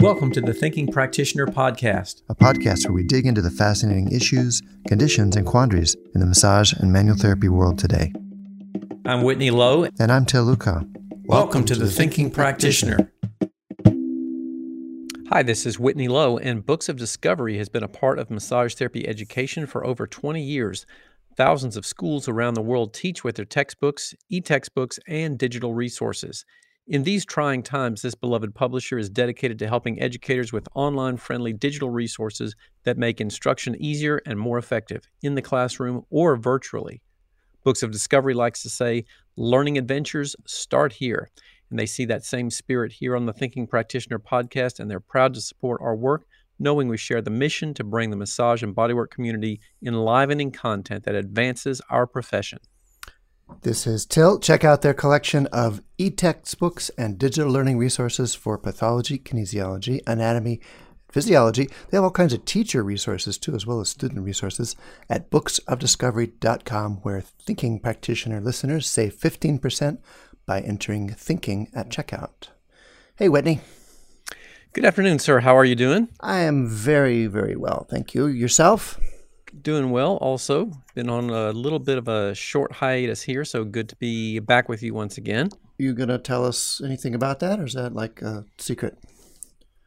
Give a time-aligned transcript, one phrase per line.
[0.00, 4.62] Welcome to the Thinking Practitioner Podcast, a podcast where we dig into the fascinating issues,
[4.88, 8.12] conditions, and quandaries in the massage and manual therapy world today.
[9.04, 9.88] I'm Whitney Lowe.
[9.98, 10.74] And I'm Til Luchau.
[10.74, 13.12] Welcome, Welcome to, to, the, Thinking, Thinking Practitioner.
[15.30, 18.74] Hi, this is Whitney Lowe, and Books of Discovery has been a part of massage
[18.74, 20.86] therapy education for over 20 years.
[21.36, 26.44] Thousands of schools around the world teach with their textbooks, e textbooks, and digital resources.
[26.86, 31.54] In these trying times, this beloved publisher is dedicated to helping educators with online friendly
[31.54, 37.00] digital resources that make instruction easier and more effective in the classroom or virtually.
[37.64, 41.30] Books of Discovery likes to say, learning adventures start here.
[41.70, 45.32] And they see that same spirit here on the Thinking Practitioner podcast, and they're proud
[45.34, 46.26] to support our work,
[46.58, 51.14] knowing we share the mission to bring the massage and bodywork community enlivening content that
[51.14, 52.58] advances our profession.
[53.62, 54.38] This is Til.
[54.40, 60.60] Check out their collection of e textbooks and digital learning resources for pathology, kinesiology, anatomy,
[61.10, 61.66] physiology.
[61.66, 64.76] They have all kinds of teacher resources too, as well as student resources
[65.08, 69.98] at booksofdiscovery.com, where thinking practitioner listeners save 15%
[70.46, 72.48] by entering thinking at checkout.
[73.16, 73.60] Hey, Whitney.
[74.72, 75.40] Good afternoon, sir.
[75.40, 76.08] How are you doing?
[76.20, 77.86] I am very, very well.
[77.88, 78.26] Thank you.
[78.26, 78.98] Yourself?
[79.62, 80.70] Doing well also.
[80.94, 84.68] Been on a little bit of a short hiatus here, so good to be back
[84.68, 85.48] with you once again.
[85.78, 88.98] You gonna tell us anything about that, or is that like a secret?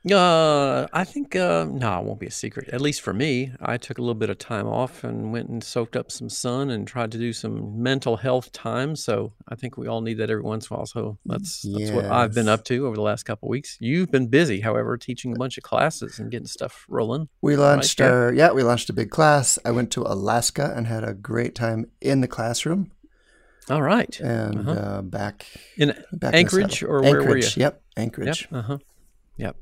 [0.09, 2.69] Uh, I think uh, no, it won't be a secret.
[2.69, 5.61] At least for me, I took a little bit of time off and went and
[5.61, 8.95] soaked up some sun and tried to do some mental health time.
[8.95, 10.85] So I think we all need that every once in a while.
[10.85, 13.77] So that's that's what I've been up to over the last couple weeks.
[13.81, 17.27] You've been busy, however, teaching a bunch of classes and getting stuff rolling.
[17.41, 18.09] We launched right?
[18.09, 19.59] our yeah, we launched a big class.
[19.65, 22.91] I went to Alaska and had a great time in the classroom.
[23.69, 24.71] All right, and uh-huh.
[24.71, 27.49] uh, back in back Anchorage in or Anchorage, where were you?
[27.57, 28.47] Yep, Anchorage.
[28.49, 28.53] Yep.
[28.53, 28.77] Uh huh.
[29.35, 29.57] Yep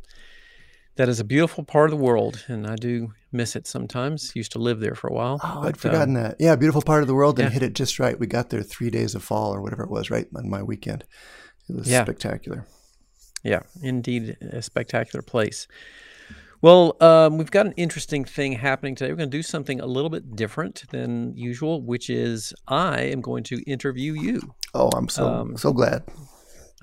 [0.96, 4.36] that is a beautiful part of the world, and I do miss it sometimes.
[4.36, 5.40] Used to live there for a while.
[5.44, 6.36] Oh, but, I'd forgotten um, that.
[6.40, 7.54] Yeah, beautiful part of the world, and yeah.
[7.54, 8.20] hit it just right.
[8.20, 11.04] We got there three days of fall or whatever it was, right on my weekend.
[11.70, 12.04] It was yeah.
[12.04, 12.66] spectacular.
[13.44, 15.68] Yeah, indeed, a spectacular place.
[16.62, 19.12] Well, um, we've got an interesting thing happening today.
[19.12, 23.22] We're going to do something a little bit different than usual, which is I am
[23.22, 24.56] going to interview you.
[24.74, 26.04] Oh, I'm so um, so glad.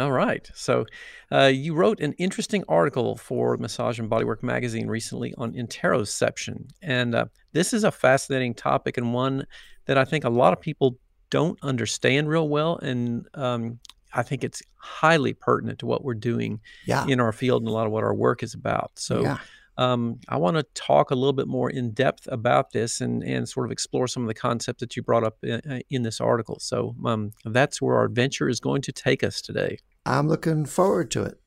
[0.02, 0.50] All right.
[0.52, 0.84] So,
[1.30, 6.70] uh, you wrote an interesting article for Massage and Bodywork magazine recently on interoception.
[6.82, 9.46] And uh, this is a fascinating topic and one
[9.86, 10.98] that I think a lot of people
[11.30, 12.78] don't understand real well.
[12.78, 13.78] And um,
[14.12, 17.06] I think it's highly pertinent to what we're doing yeah.
[17.06, 18.90] in our field and a lot of what our work is about.
[18.96, 19.38] So, yeah.
[19.78, 23.48] Um, I want to talk a little bit more in depth about this and, and
[23.48, 26.20] sort of explore some of the concepts that you brought up in, uh, in this
[26.20, 26.58] article.
[26.60, 29.78] So um, that's where our adventure is going to take us today.
[30.04, 31.40] I'm looking forward to it.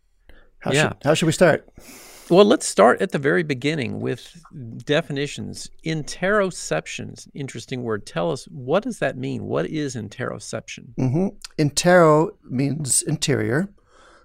[0.59, 0.89] How yeah.
[0.89, 1.69] Should, how should we start?
[2.29, 4.41] Well, let's start at the very beginning with
[4.83, 5.69] definitions.
[5.85, 8.07] Interoception, interesting word.
[8.07, 9.45] Tell us, what does that mean?
[9.45, 10.95] What is interoception?
[10.99, 11.27] Mm-hmm.
[11.59, 13.69] Intero means interior.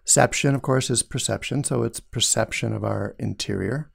[0.05, 1.63] Ception, of course, is perception.
[1.63, 3.91] So it's perception of our interior.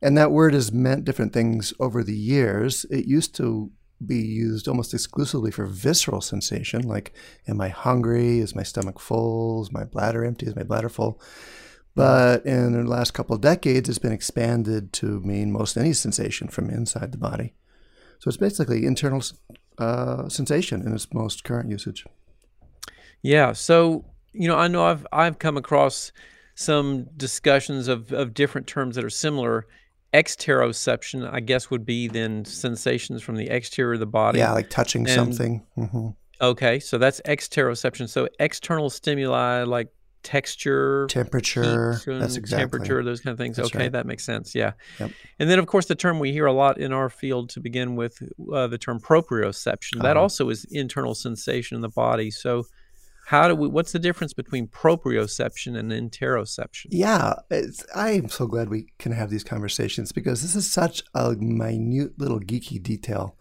[0.00, 2.86] And that word has meant different things over the years.
[2.90, 3.70] It used to
[4.04, 7.12] be used almost exclusively for visceral sensation, like
[7.46, 8.38] am I hungry?
[8.38, 9.62] Is my stomach full?
[9.62, 10.46] Is my bladder empty?
[10.46, 11.20] Is my bladder full?
[11.94, 16.48] But in the last couple of decades, it's been expanded to mean most any sensation
[16.48, 17.54] from inside the body.
[18.20, 19.22] So it's basically internal
[19.78, 22.06] uh, sensation in its most current usage.
[23.22, 23.52] Yeah.
[23.52, 26.12] So you know, I know I've I've come across
[26.54, 29.66] some discussions of of different terms that are similar
[30.12, 34.38] exteroception, I guess, would be then sensations from the exterior of the body.
[34.38, 35.66] Yeah, like touching and, something.
[35.76, 36.08] Mm-hmm.
[36.40, 38.08] Okay, so that's exteroception.
[38.08, 39.88] So external stimuli like
[40.22, 42.62] texture, temperature, that's exactly.
[42.62, 43.56] temperature, those kind of things.
[43.56, 43.92] That's okay, right.
[43.92, 44.54] that makes sense.
[44.54, 44.72] Yeah.
[44.98, 45.10] Yep.
[45.38, 47.96] And then, of course, the term we hear a lot in our field to begin
[47.96, 48.22] with,
[48.52, 49.96] uh, the term proprioception.
[49.96, 50.02] Uh-huh.
[50.02, 52.30] That also is internal sensation in the body.
[52.30, 52.64] So
[53.30, 56.86] how do we what's the difference between proprioception and interoception?
[56.90, 57.34] Yeah
[57.94, 62.40] i'm so glad we can have these conversations because this is such a minute little
[62.40, 63.36] geeky detail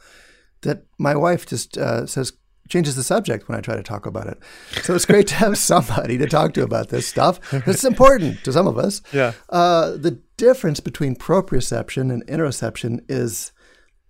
[0.62, 2.34] that my wife just uh, says
[2.70, 4.38] changes the subject when i try to talk about it.
[4.84, 7.40] So it's great to have somebody to talk to about this stuff.
[7.52, 9.02] It's important to some of us.
[9.12, 9.34] Yeah.
[9.50, 13.52] Uh, the difference between proprioception and interoception is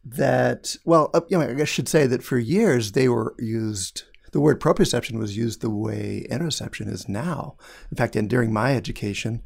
[0.04, 4.40] that well uh, you know, i should say that for years they were used the
[4.40, 7.56] word proprioception was used the way interoception is now.
[7.92, 9.42] In fact, in, during my education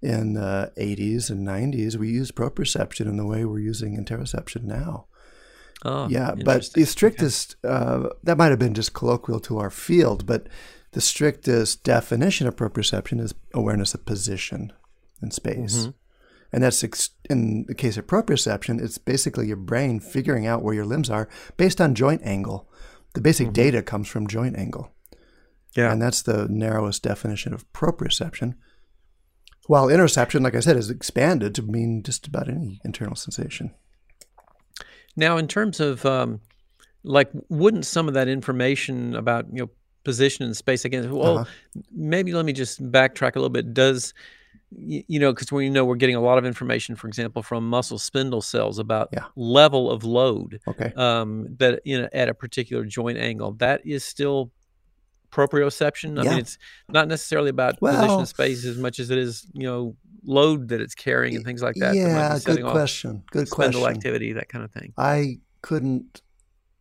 [0.00, 5.06] in the 80s and 90s, we used proprioception in the way we're using interoception now.
[5.84, 7.72] Oh, yeah, but the strictest, okay.
[7.72, 10.48] uh, that might have been just colloquial to our field, but
[10.92, 14.72] the strictest definition of proprioception is awareness of position.
[15.22, 15.78] in space.
[15.78, 15.90] Mm-hmm.
[16.52, 20.74] And that's ex- in the case of proprioception, it's basically your brain figuring out where
[20.74, 22.68] your limbs are based on joint angle.
[23.14, 23.54] The basic mm-hmm.
[23.54, 24.92] data comes from joint angle.
[25.76, 25.92] Yeah.
[25.92, 28.54] And that's the narrowest definition of proprioception.
[29.66, 33.74] While interoception, like I said, is expanded to mean just about any internal sensation.
[35.14, 36.40] Now, in terms of um,
[37.04, 39.70] like, wouldn't some of that information about you know
[40.04, 41.12] position in space again?
[41.12, 41.50] Well, uh-huh.
[41.92, 43.74] maybe let me just backtrack a little bit.
[43.74, 44.14] Does
[44.70, 47.98] you know because we know we're getting a lot of information for example from muscle
[47.98, 49.24] spindle cells about yeah.
[49.34, 54.04] level of load okay um that you know at a particular joint angle that is
[54.04, 54.52] still
[55.30, 56.18] proprioception?
[56.18, 56.30] I yeah.
[56.30, 59.66] mean, it's not necessarily about well, position of space as much as it is, you
[59.66, 61.94] know, load that it's carrying and things like that.
[61.94, 63.22] Yeah, that good question.
[63.30, 63.72] Good question.
[63.72, 63.96] spindle question.
[63.96, 64.92] activity, that kind of thing.
[64.96, 66.22] I couldn't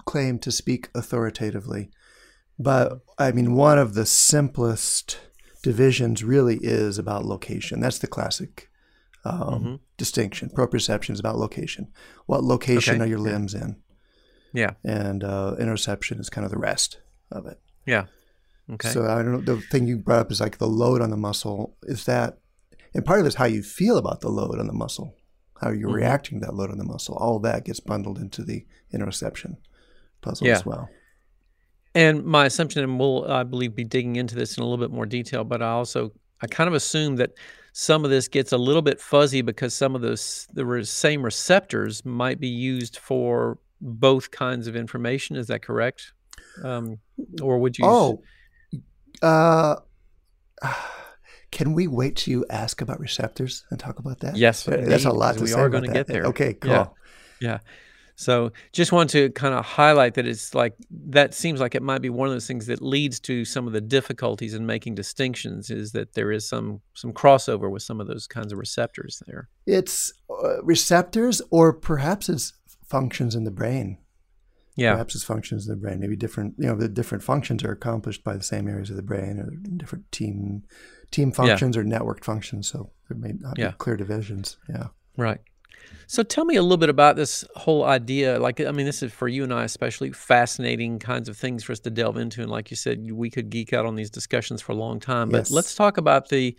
[0.05, 1.89] claim to speak authoritatively,
[2.57, 5.19] but I mean, one of the simplest
[5.67, 7.81] divisions really is about location.
[7.81, 8.69] That's the classic
[9.25, 9.75] um, mm-hmm.
[9.97, 10.49] distinction.
[10.49, 11.89] Proprioception is about location.
[12.25, 13.03] What location okay.
[13.03, 13.63] are your limbs yeah.
[13.63, 13.75] in?
[14.53, 14.71] Yeah.
[14.85, 17.01] And uh, interoception is kind of the rest
[17.33, 17.59] of it.
[17.85, 18.05] Yeah.
[18.75, 18.87] Okay.
[18.87, 19.41] So I don't know.
[19.41, 21.75] The thing you brought up is like the load on the muscle.
[21.83, 22.37] Is that,
[22.93, 25.15] and part of it is how you feel about the load on the muscle,
[25.59, 25.97] how you're mm-hmm.
[25.97, 27.15] reacting to that load on the muscle.
[27.15, 29.57] All that gets bundled into the interoception
[30.21, 30.53] puzzle yeah.
[30.53, 30.87] as well.
[31.97, 34.93] And my assumption, and we'll, I believe, be digging into this in a little bit
[34.93, 36.11] more detail, but I also,
[36.43, 37.31] I kind of assume that
[37.73, 42.05] some of this gets a little bit fuzzy because some of those, the same receptors
[42.05, 45.37] might be used for both kinds of information.
[45.37, 46.13] Is that correct?
[46.63, 46.99] Um,
[47.41, 47.85] or would you?
[47.87, 48.21] Oh,
[49.23, 49.77] uh,
[51.51, 54.35] can we wait till you ask about receptors and talk about that?
[54.35, 55.37] Yes, that's a lot.
[55.37, 56.25] To we say are going to get there.
[56.25, 56.69] Okay, cool.
[56.69, 56.87] Yeah.
[57.41, 57.59] yeah.
[58.17, 62.01] So just want to kind of highlight that it's like that seems like it might
[62.01, 65.69] be one of those things that leads to some of the difficulties in making distinctions
[65.69, 69.49] is that there is some some crossover with some of those kinds of receptors there.
[69.65, 72.53] It's uh, receptors or perhaps it's
[72.83, 73.99] functions in the brain
[74.77, 74.91] yeah.
[74.93, 75.99] perhaps its functions in the brain.
[75.99, 79.01] Maybe different, you know, the different functions are accomplished by the same areas of the
[79.01, 80.63] brain, or different team
[81.11, 81.81] team functions yeah.
[81.81, 82.69] or networked functions.
[82.69, 83.69] So there may not yeah.
[83.69, 84.57] be clear divisions.
[84.69, 84.87] Yeah.
[85.17, 85.39] Right.
[86.07, 88.39] So tell me a little bit about this whole idea.
[88.39, 91.73] Like, I mean, this is for you and I especially fascinating kinds of things for
[91.73, 92.41] us to delve into.
[92.41, 95.29] And like you said, we could geek out on these discussions for a long time.
[95.29, 95.51] But yes.
[95.51, 96.55] let's talk about the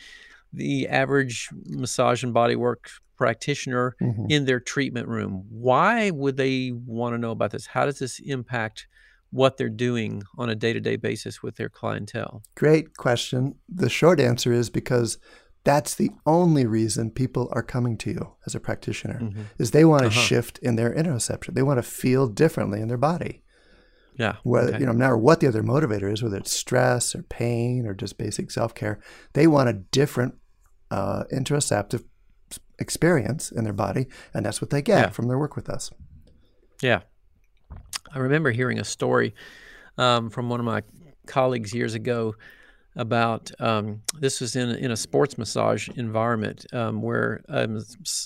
[0.52, 2.76] the average massage and bodywork
[3.16, 4.26] practitioner mm-hmm.
[4.28, 5.44] in their treatment room.
[5.50, 7.66] Why would they want to know about this?
[7.66, 8.86] How does this impact
[9.30, 12.42] what they're doing on a day to day basis with their clientele?
[12.54, 13.56] Great question.
[13.68, 15.18] The short answer is because
[15.64, 19.42] that's the only reason people are coming to you as a practitioner mm-hmm.
[19.58, 20.20] is they want to uh-huh.
[20.20, 21.54] shift in their interoception.
[21.54, 23.42] They want to feel differently in their body.
[24.16, 24.36] Yeah.
[24.42, 24.80] Whether okay.
[24.80, 27.94] you know, no matter what the other motivator is, whether it's stress or pain or
[27.94, 28.98] just basic self care,
[29.34, 30.34] they want a different
[30.90, 32.04] uh, interoceptive
[32.78, 35.10] experience in their body, and that's what they get yeah.
[35.10, 35.90] from their work with us.
[36.82, 37.02] Yeah.
[38.12, 39.34] I remember hearing a story
[39.98, 40.82] um, from one of my
[41.26, 42.34] colleagues years ago
[42.98, 47.82] about um, this was in in a sports massage environment um, where um,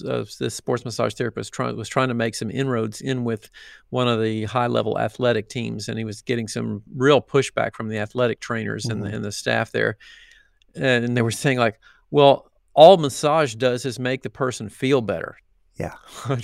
[0.09, 3.51] uh, this sports massage therapist try, was trying to make some inroads in with
[3.91, 7.89] one of the high level athletic teams, and he was getting some real pushback from
[7.89, 8.93] the athletic trainers mm-hmm.
[8.93, 9.97] and, the, and the staff there,
[10.75, 11.79] and they were saying like,
[12.11, 15.37] well all massage does is make the person feel better.
[15.77, 15.95] Yeah.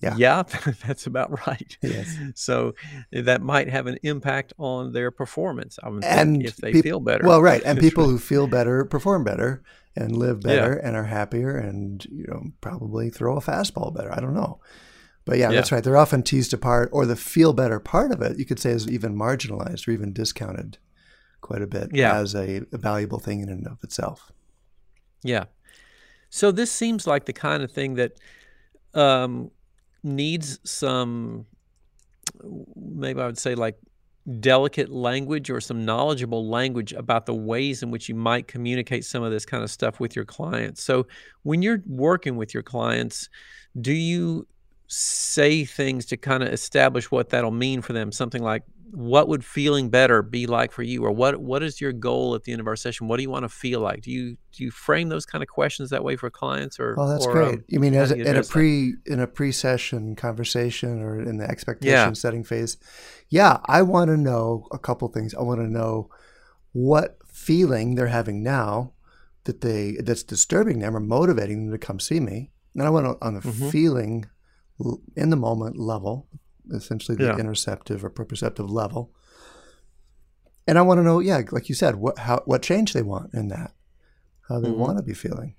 [0.00, 0.14] yeah.
[0.16, 0.42] Yeah,
[0.86, 1.76] that's about right.
[1.82, 2.16] Yes.
[2.34, 2.74] So
[3.12, 5.78] that might have an impact on their performance.
[5.82, 7.26] I would and if they feel better.
[7.26, 7.62] Well, right.
[7.64, 8.10] And people right.
[8.10, 9.62] who feel better perform better
[9.96, 10.88] and live better yeah.
[10.88, 14.12] and are happier and you know probably throw a fastball better.
[14.12, 14.60] I don't know.
[15.26, 15.84] But yeah, yeah, that's right.
[15.84, 18.88] They're often teased apart or the feel better part of it, you could say is
[18.88, 20.78] even marginalized or even discounted
[21.42, 22.16] quite a bit yeah.
[22.16, 24.32] as a, a valuable thing in and of itself.
[25.22, 25.44] Yeah.
[26.30, 28.12] So this seems like the kind of thing that
[28.94, 29.50] um,
[30.02, 31.46] needs some,
[32.76, 33.78] maybe I would say, like
[34.38, 39.22] delicate language or some knowledgeable language about the ways in which you might communicate some
[39.22, 40.82] of this kind of stuff with your clients.
[40.82, 41.06] So
[41.42, 43.28] when you're working with your clients,
[43.80, 44.46] do you
[44.88, 48.12] say things to kind of establish what that'll mean for them?
[48.12, 51.04] Something like, what would feeling better be like for you?
[51.04, 53.08] Or what what is your goal at the end of our session?
[53.08, 54.02] What do you want to feel like?
[54.02, 57.08] Do you do you frame those kind of questions that way for clients or oh
[57.08, 57.54] that's or, great.
[57.54, 59.12] Um, you mean as you in a pre that?
[59.12, 62.12] in a pre-session conversation or in the expectation yeah.
[62.12, 62.76] setting phase?
[63.28, 65.34] Yeah i want to know a couple things.
[65.34, 66.10] I want to know
[66.72, 68.92] what feeling they're having now
[69.44, 72.50] that they that's disturbing them or motivating them to come see me.
[72.74, 73.68] And i want to on the mm-hmm.
[73.70, 74.26] feeling
[75.16, 76.28] in the moment level
[76.72, 77.34] essentially the yeah.
[77.34, 79.12] interoceptive or proprioceptive level.
[80.66, 83.34] And I want to know, yeah, like you said, what how what change they want
[83.34, 83.72] in that,
[84.48, 84.78] how they mm-hmm.
[84.78, 85.56] want to be feeling.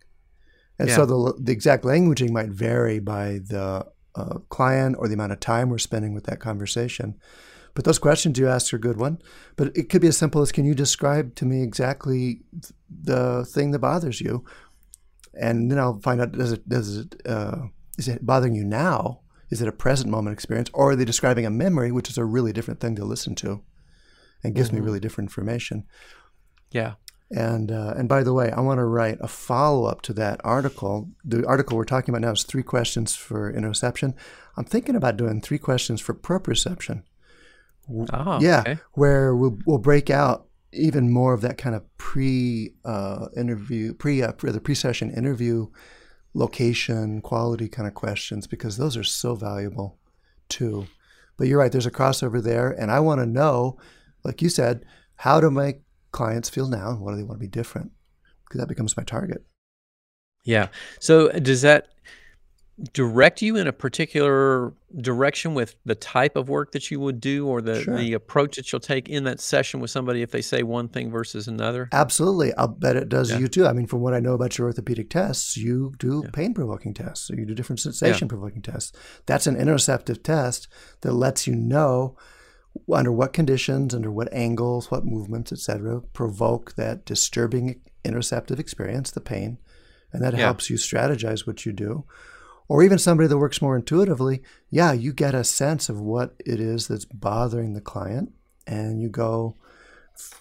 [0.80, 0.96] And Yeah.
[0.96, 5.40] so the, the exact languaging might vary by the uh, client or the amount of
[5.40, 7.18] time we're spending with that conversation.
[7.74, 9.20] But those questions you asked are a good one.
[9.56, 12.42] But it could be as simple as can you describe to me exactly
[12.90, 14.44] the thing that bothers you?
[15.40, 19.22] And then I'll find out does it does it uh, is it bothering you now?
[19.52, 22.26] Is it a present moment experience, or are they describing a memory, which is a
[22.26, 23.62] really different thing to listen to,
[24.44, 25.84] and gives me really different information?
[26.72, 26.94] Yeah.
[27.30, 30.42] And uh, and by the way, I want to write a follow up to that
[30.44, 31.10] article.
[31.24, 34.16] The article we're talking about now is three questions for interoception.
[34.58, 37.04] I'm thinking about doing three questions for proprioception.
[38.14, 38.78] Oh, yeah, okay.
[38.94, 44.22] where we'll we'll break out even more of that kind of pre uh, interview, pre
[44.22, 45.68] uh, the pre session interview,
[46.34, 50.00] location, quality kind of questions because those are so valuable
[50.50, 50.88] too.
[51.38, 53.78] But you're right, there's a crossover there, and I want to know,
[54.24, 54.86] like you said,
[55.16, 55.76] how do my
[56.12, 57.92] clients feel now and what do they want to be different
[58.46, 59.46] because that becomes my target.
[60.44, 60.68] Yeah.
[61.00, 61.88] So does that
[62.94, 67.48] direct you in a particular direction with the type of work that you would do
[67.48, 67.98] or the, Sure.
[67.98, 71.12] the approach that you'll take in that session with somebody if they say one thing
[71.12, 71.88] versus another?
[71.92, 72.54] Absolutely.
[72.56, 73.40] I'll bet it does Yeah.
[73.40, 73.66] you too.
[73.68, 76.32] I mean, from what I know about your orthopedic tests, you do Yeah.
[76.32, 78.92] pain provoking tests or you do different sensation provoking tests.
[79.26, 80.68] That's an interoceptive test
[81.02, 82.16] that lets you know
[82.92, 89.20] under what conditions, under what angles, what movements, etc., provoke that disturbing interoceptive experience, the
[89.22, 89.58] pain.
[90.14, 90.40] And that Yeah.
[90.46, 92.06] helps you strategize what you do.
[92.72, 96.62] Or even somebody that works more intuitively, yeah, you get a sense of what it
[96.62, 98.32] is that's bothering the client
[98.66, 99.58] and you go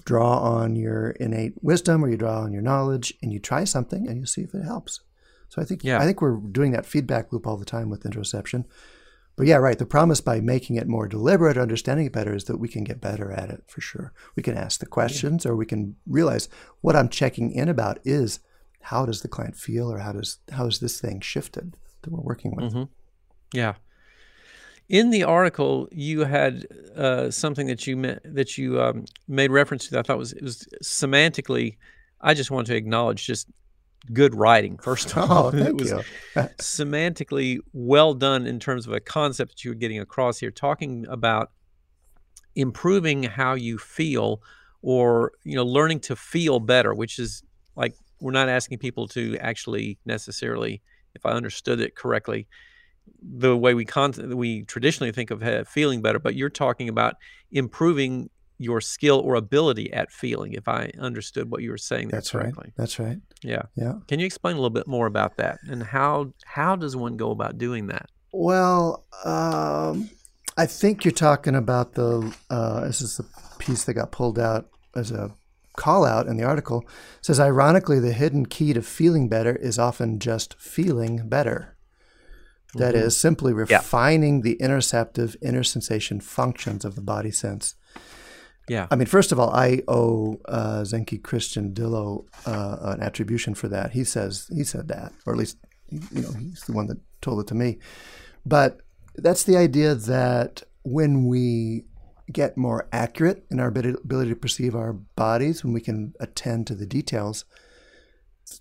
[0.04, 4.06] draw on your innate wisdom or you draw on your knowledge and you try something
[4.06, 5.00] and you see if it helps.
[5.49, 5.99] So I think Yeah.
[5.99, 8.64] I think we're doing that feedback loop all the time with interoception.
[9.34, 9.76] But yeah, right.
[9.76, 13.00] The promise by making it more deliberate, understanding it better, is that we can get
[13.00, 14.12] better at it for sure.
[14.37, 16.49] We can ask the questions, or we can realize
[16.80, 18.38] what I'm checking in about is
[18.82, 22.21] how does the client feel, or how does how is this thing shifted that we're
[22.21, 22.73] working with.
[22.73, 22.88] Mhm.
[23.52, 23.75] Yeah.
[24.88, 26.66] In the article, you had
[26.97, 29.90] uh, something that you me- that you um, made reference to.
[29.92, 31.76] That I thought was it was semantically.
[32.21, 33.49] I just want to acknowledge just
[34.12, 34.78] good writing.
[34.78, 35.92] First of all, Oh, it was
[36.59, 41.07] semantically well done in terms of a concept that you were getting across here, talking
[41.09, 41.52] about
[42.57, 44.42] improving how you feel,
[44.83, 46.95] or you know, learning to feel better.
[46.95, 47.42] Which is
[47.76, 50.83] like we're not asking people to actually necessarily,
[51.14, 52.47] if I understood it correctly,
[53.23, 57.17] the way we con- we traditionally think of feeling better, but you're talking about
[57.50, 60.52] improving your skill or ability at feeling.
[60.52, 62.52] If I understood what you were saying That's right.
[62.76, 63.19] That's right.
[63.43, 63.62] yeah.
[63.75, 63.95] Yeah.
[64.07, 67.31] Can you explain a little bit more about that and how how does one go
[67.31, 68.11] about doing that?
[68.33, 70.11] Well, um,
[70.57, 72.35] I think you're talking about the.
[72.50, 73.26] Uh, this is the
[73.59, 75.33] piece that got pulled out as a
[75.84, 76.80] call out in the article.
[77.20, 81.58] Says, ironically, the hidden key to feeling better is often just feeling better.
[82.75, 83.02] That Mhm.
[83.06, 87.75] is simply refining the interoceptive inner sensation functions of the body sense.
[88.68, 88.87] Yeah.
[88.92, 92.08] I mean, first of all, I owe uh, Zenki Christian Dillo
[92.46, 93.90] uh, an attribution for that.
[93.99, 95.56] He says he said that, or at least
[95.90, 97.78] you know he's the one that told it to me.
[98.46, 98.70] But
[99.16, 101.84] that's the idea that when we
[102.32, 106.75] get more accurate in our ability to perceive our bodies, when we can attend to
[106.75, 107.44] the details,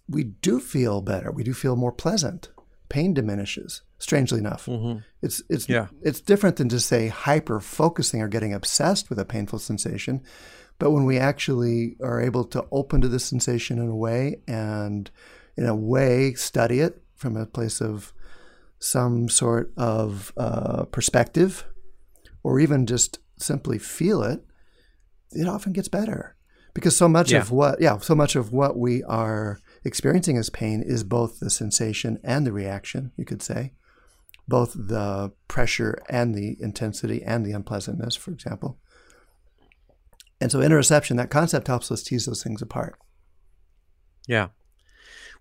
[0.07, 1.31] we do feel better.
[1.31, 2.49] We do feel more pleasant.
[2.89, 3.81] Pain diminishes.
[3.99, 5.87] Strangely enough, hmm it's it's Yeah.
[6.01, 10.21] it's different than to say hyper focusing or getting obsessed with a painful sensation.
[10.79, 15.11] But when we actually are able to open to the sensation in a way and
[15.57, 18.13] in a way study it from a place of
[18.79, 21.65] some sort of uh, perspective,
[22.43, 24.43] or even just simply feel it,
[25.31, 26.35] it often gets better.
[26.73, 27.39] Because so much Yeah.
[27.39, 31.49] of what, yeah, so much of what we are experiencing as pain is both the
[31.49, 33.73] sensation and the reaction, you could say
[34.47, 38.79] both the pressure and the intensity and the unpleasantness, for example.
[40.41, 42.97] And so interoception, that concept helps us tease those things apart.
[44.27, 44.49] Yeah.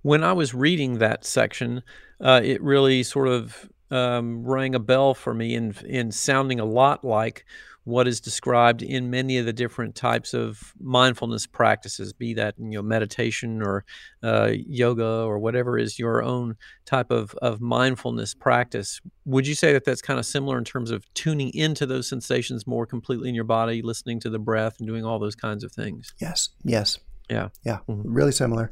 [0.02, 1.82] When I was reading that section,
[2.20, 6.64] uh, it really sort of um, rang a bell for me in in sounding a
[6.64, 7.44] lot like
[7.88, 12.70] what is described in many of the different types of mindfulness practices, be that you
[12.76, 13.84] know meditation or
[14.22, 16.54] uh, yoga or whatever is your own
[16.84, 19.00] type of of mindfulness practice.
[19.24, 22.66] Would you say that that's kind of similar in terms of tuning into those sensations
[22.66, 25.72] more completely in your body, listening to the breath, and doing all those kinds of
[25.72, 26.12] things?
[26.20, 26.98] Yes, yes,
[27.30, 27.48] Yeah.
[27.64, 28.02] yeah, Mhm.
[28.04, 28.70] really similar.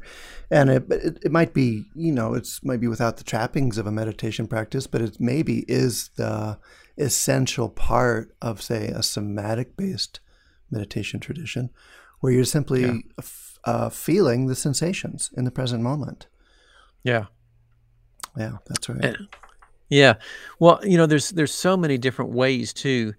[0.51, 3.87] And it, it it might be, you know, it's might be without the trappings of
[3.87, 6.59] a meditation practice, but it maybe is the
[6.97, 10.19] essential part of, say, a somatic-based
[10.71, 11.69] meditation tradition,
[12.19, 12.97] where you're simply Yeah.
[13.19, 16.27] f- uh, feeling the sensations in the present moment.
[17.03, 17.25] Yeah.
[18.35, 19.03] Yeah, that's right.
[19.03, 19.27] And,
[19.89, 20.15] yeah.
[20.59, 23.13] Well, you know, there's there's so many different ways to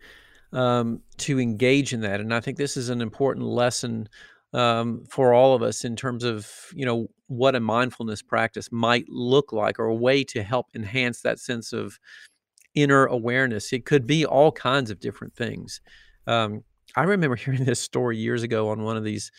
[0.53, 4.09] um, to engage in that, and I think this is an important lesson
[4.55, 9.07] um, for all of us in terms of you know what a mindfulness practice might
[9.09, 11.99] look like, or a way to help enhance that sense of
[12.83, 13.73] inner awareness.
[13.73, 15.81] It could be all kinds of different things.
[16.27, 16.63] Um,
[16.97, 19.31] I remember hearing this story years ago on one of these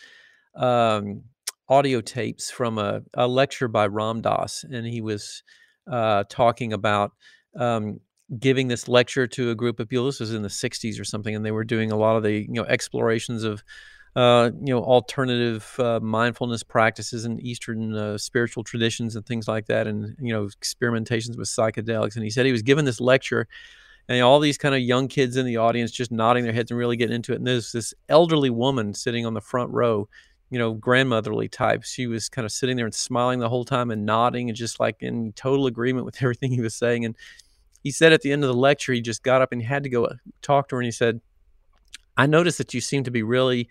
[0.54, 1.22] um,
[1.68, 5.42] audio tapes from a, a lecture by Ram Dass, and he was
[5.90, 7.12] uh, talking about
[7.56, 8.00] um,
[8.38, 10.06] giving this lecture to a group of people.
[10.06, 12.32] This was in the '60s or something, and they were doing a lot of the
[12.32, 13.62] you know explorations of
[14.16, 19.66] uh, you know alternative uh, mindfulness practices and Eastern uh, spiritual traditions and things like
[19.66, 22.16] that, and you know experimentations with psychedelics.
[22.16, 23.46] And he said he was giving this lecture.
[24.08, 26.78] And all these kind of young kids in the audience just nodding their heads and
[26.78, 27.36] really getting into it.
[27.36, 30.08] And there's this elderly woman sitting on the front row
[30.50, 31.84] you know, grandmotherly type.
[31.84, 34.80] She was kind of sitting there and smiling the whole time and nodding and just
[34.80, 37.04] like in total agreement with everything he was saying.
[37.04, 37.16] And
[37.82, 39.88] he said at the end of the lecture, he just got up and had to
[39.88, 40.80] go uh, talk to her.
[40.80, 41.20] And he said,
[42.16, 43.68] I noticed that you seem to be really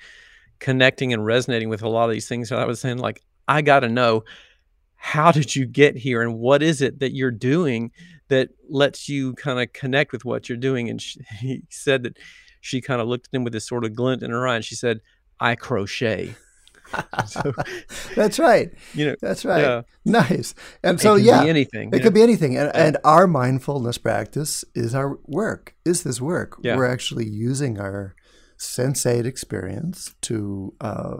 [0.59, 2.51] connecting and resonating with a lot of these things.
[2.51, 4.23] And I was saying, like, I got to know
[4.95, 7.91] how did you get here and what is it that you're doing
[8.27, 10.89] that lets you kind of connect with what you're doing?
[10.89, 12.17] And she, he said that
[12.61, 14.65] she kind of looked at him with this sort of glint in her eye and
[14.65, 14.99] she said,
[15.39, 16.35] I crochet.
[17.27, 17.53] so,
[18.15, 18.71] that's right.
[18.93, 19.61] You know, that's right.
[19.61, 19.81] Yeah.
[20.05, 20.55] Nice.
[20.83, 21.91] And so, yeah, anything.
[21.93, 22.57] It could be anything.
[22.57, 22.85] And, yeah.
[22.85, 25.75] and, our mindfulness practice is our work.
[25.85, 26.57] Is this work?
[26.61, 26.75] Yeah.
[26.75, 28.15] We're actually using our
[28.59, 31.17] sensate experience to uh,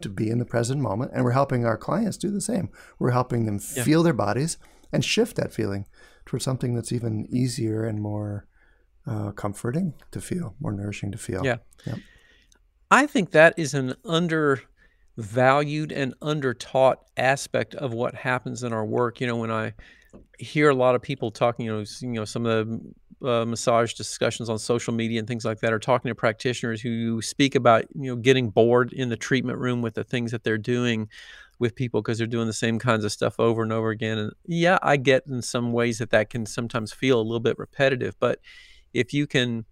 [0.00, 2.70] to be in the present moment, and we're helping our clients do the same.
[2.98, 4.56] We're helping them feel their bodies
[4.92, 5.86] and shift that feeling
[6.24, 8.46] towards something that's even easier and more
[9.06, 11.44] uh, comforting to feel, more nourishing to feel.
[11.44, 11.56] Yeah.
[12.90, 14.62] I think that is an under
[15.16, 19.20] valued and undertaught aspect of what happens in our work.
[19.20, 19.74] You know, when I
[20.38, 22.80] hear a lot of people talking, you know, you know, some of the
[23.22, 27.20] uh, massage discussions on social media and things like that are talking to practitioners who
[27.22, 30.58] speak about, you know, getting bored in the treatment room with the things that they're
[30.58, 31.08] doing
[31.58, 34.18] with people because they're doing the same kinds of stuff over and over again.
[34.18, 37.58] And yeah, I get in some ways that that can sometimes feel a little bit
[37.58, 38.40] repetitive, but
[38.94, 39.64] if you can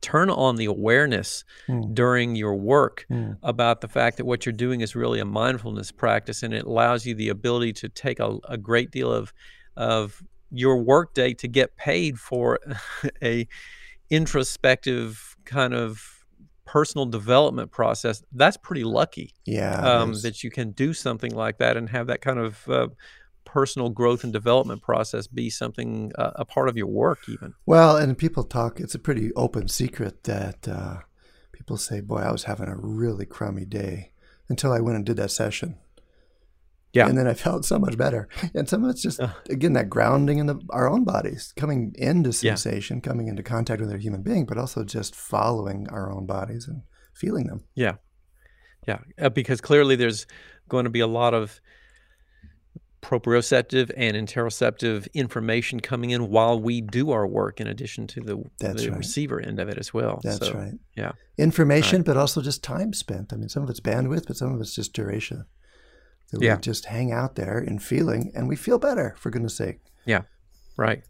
[0.00, 1.94] turn on the awareness mm.
[1.94, 3.36] during your work mm.
[3.42, 7.06] about the fact that what you're doing is really a mindfulness practice and it allows
[7.06, 9.32] you the ability to take a, a great deal of
[9.76, 10.22] of
[10.58, 12.58] your workday to get paid for
[13.22, 13.46] a
[14.10, 16.24] introspective kind of
[16.64, 21.76] personal development process that's pretty lucky yeah um, that you can do something like that
[21.76, 22.88] and have that kind of uh,
[23.44, 27.54] personal growth and development process be something uh, a part of your work even.
[27.64, 30.98] Well and people talk it's a pretty open secret that uh,
[31.56, 34.12] people say boy i was having a really crummy day
[34.48, 35.78] until i went and did that session
[36.92, 39.20] yeah and then i felt so much better and some of it's just
[39.50, 43.08] again that grounding in the, our own bodies coming into sensation yeah.
[43.08, 46.82] coming into contact with a human being but also just following our own bodies and
[47.14, 47.94] feeling them yeah
[48.86, 50.26] yeah uh, because clearly there's
[50.68, 51.60] going to be a lot of
[53.06, 58.42] proprioceptive and interoceptive information coming in while we do our work in addition to the,
[58.58, 58.98] the right.
[58.98, 60.20] receiver end of it as well.
[60.24, 60.72] That's so, right.
[60.96, 61.12] Yeah.
[61.38, 62.06] Information, right.
[62.06, 63.32] but also just time spent.
[63.32, 65.44] I mean, some of it's bandwidth, but some of it's just duration.
[66.30, 66.56] That yeah.
[66.56, 69.78] we just hang out there in feeling and we feel better, for goodness sake.
[70.04, 70.22] Yeah.
[70.76, 71.02] Right.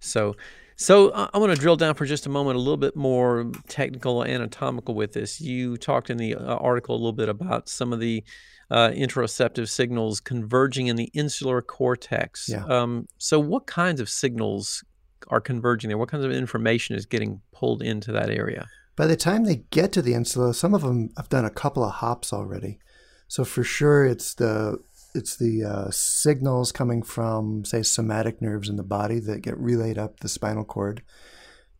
[0.00, 0.36] So,
[0.76, 4.24] so I want to drill down for just a moment, a little bit more technical,
[4.24, 5.40] anatomical with this.
[5.40, 8.22] You talked in the uh, article a little bit about some of the
[8.70, 12.48] uh, interoceptive signals converging in the insular cortex.
[12.48, 12.64] Yeah.
[12.66, 14.84] Um, so, what kinds of signals
[15.28, 15.98] are converging there?
[15.98, 18.68] What kinds of information is getting pulled into that area?
[18.94, 21.84] By the time they get to the insula, some of them have done a couple
[21.84, 22.78] of hops already.
[23.28, 24.78] So for sure, it's the
[25.14, 29.98] it's the uh, signals coming from say somatic nerves in the body that get relayed
[29.98, 31.02] up the spinal cord,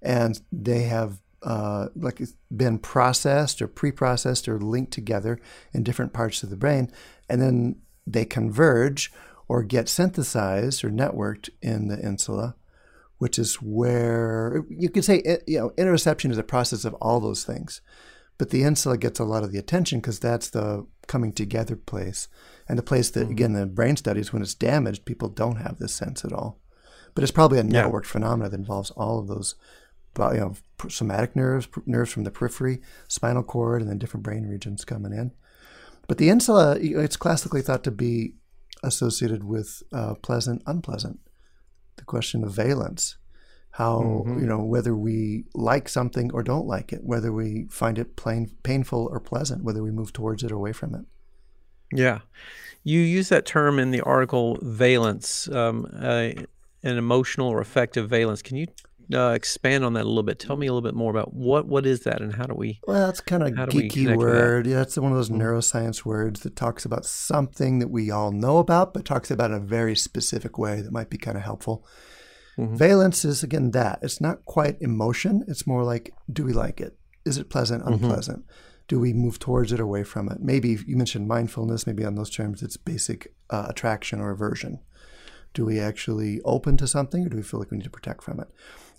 [0.02, 2.20] and they have uh, like
[2.54, 5.38] been processed or pre-processed or linked together
[5.72, 6.90] in different parts of the brain,
[7.28, 9.12] and then they converge
[9.48, 12.56] or get synthesized or networked in the insula,
[13.16, 17.20] which is where you could say eh, you know interoception is a process of all
[17.20, 17.80] those things,
[18.36, 22.28] but the insula gets a lot of the attention because that's the coming together place
[22.68, 23.32] and the place that mm-hmm.
[23.32, 26.60] again the brain studies when it's damaged people don't have this sense at all
[27.14, 28.12] but it's probably a networked yeah.
[28.12, 29.56] phenomena that involves all of those
[30.18, 30.54] you know,
[30.88, 35.32] somatic nerves, nerves from the periphery, spinal cord, and then different brain regions coming in.
[36.06, 38.34] But the insula, it's classically thought to be
[38.82, 41.20] associated with uh, pleasant, unpleasant.
[41.96, 43.16] The question of valence,
[43.70, 44.40] how mm-hmm.
[44.40, 48.50] you know whether we like something or don't like it, whether we find it plain,
[48.62, 51.04] painful or pleasant, whether we move towards it or away from it.
[51.92, 52.20] Yeah.
[52.84, 56.30] You use that term in the article valence, um, uh,
[56.82, 58.40] an emotional or affective valence.
[58.40, 58.66] Can you
[59.12, 60.38] uh, expand on that a little bit?
[60.38, 62.80] Tell me a little bit more about what what is that and how do we?
[62.86, 64.66] Well, that's kind of a geeky word.
[64.66, 65.42] Yeah, that's one of those mm-hmm.
[65.42, 69.56] neuroscience words that talks about something that we all know about, but talks about in
[69.56, 71.86] a very specific way that might be kind of helpful.
[72.58, 72.76] Mm-hmm.
[72.76, 75.44] Valence is again that it's not quite emotion.
[75.46, 76.98] It's more like, do we like it?
[77.24, 77.94] Is it pleasant, mm-hmm.
[77.94, 78.40] unpleasant?
[78.40, 78.52] Mm-hmm.
[78.88, 80.40] Do we move towards it, or away from it?
[80.40, 81.86] Maybe you mentioned mindfulness.
[81.86, 84.80] Maybe on those terms, it's basic uh, attraction or aversion.
[85.54, 88.22] Do we actually open to something, or do we feel like we need to protect
[88.22, 88.48] from it?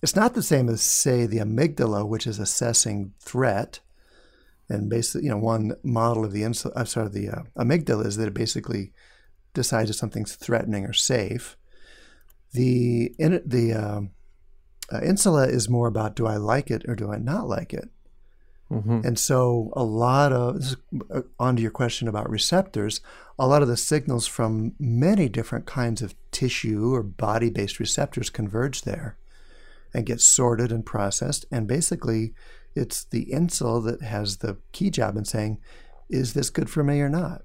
[0.01, 3.81] It's not the same as, say, the amygdala, which is assessing threat.
[4.69, 8.17] And basically, you know, one model of the insul- I'm sorry, the uh, amygdala is
[8.17, 8.93] that it basically
[9.53, 11.57] decides if something's threatening or safe.
[12.53, 14.01] The in, the uh,
[14.91, 17.89] uh, insula is more about do I like it or do I not like it.
[18.71, 19.01] Mm-hmm.
[19.03, 20.75] And so, a lot of this is
[21.11, 23.01] uh, onto your question about receptors,
[23.39, 28.29] a lot of the signals from many different kinds of tissue or body based receptors
[28.29, 29.17] converge there
[29.91, 31.47] and get sorted and processed.
[31.51, 32.35] And basically,
[32.75, 35.59] it's the insula that has the key job in saying,
[36.07, 37.41] is this good for me or not?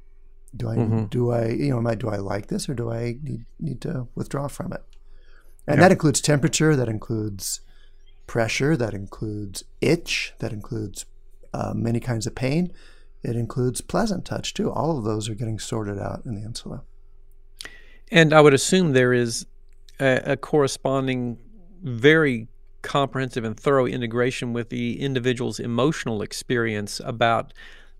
[0.55, 1.05] Do I mm-hmm.
[1.07, 3.81] do I you know am I do I like this or do I need need
[3.81, 4.83] to withdraw from it?
[5.67, 5.83] And yeah.
[5.83, 7.61] that includes temperature, that includes
[8.27, 11.07] pressure, that includes itch, that includes
[11.53, 12.73] uh, many kinds of pain.
[13.23, 14.71] It includes pleasant touch too.
[14.71, 16.83] All of those are getting sorted out in the insula.
[18.11, 19.47] And I would assume there is
[19.99, 21.39] a, a corresponding
[21.83, 22.49] very
[22.83, 27.55] comprehensive and thorough integration with the individual's emotional experience about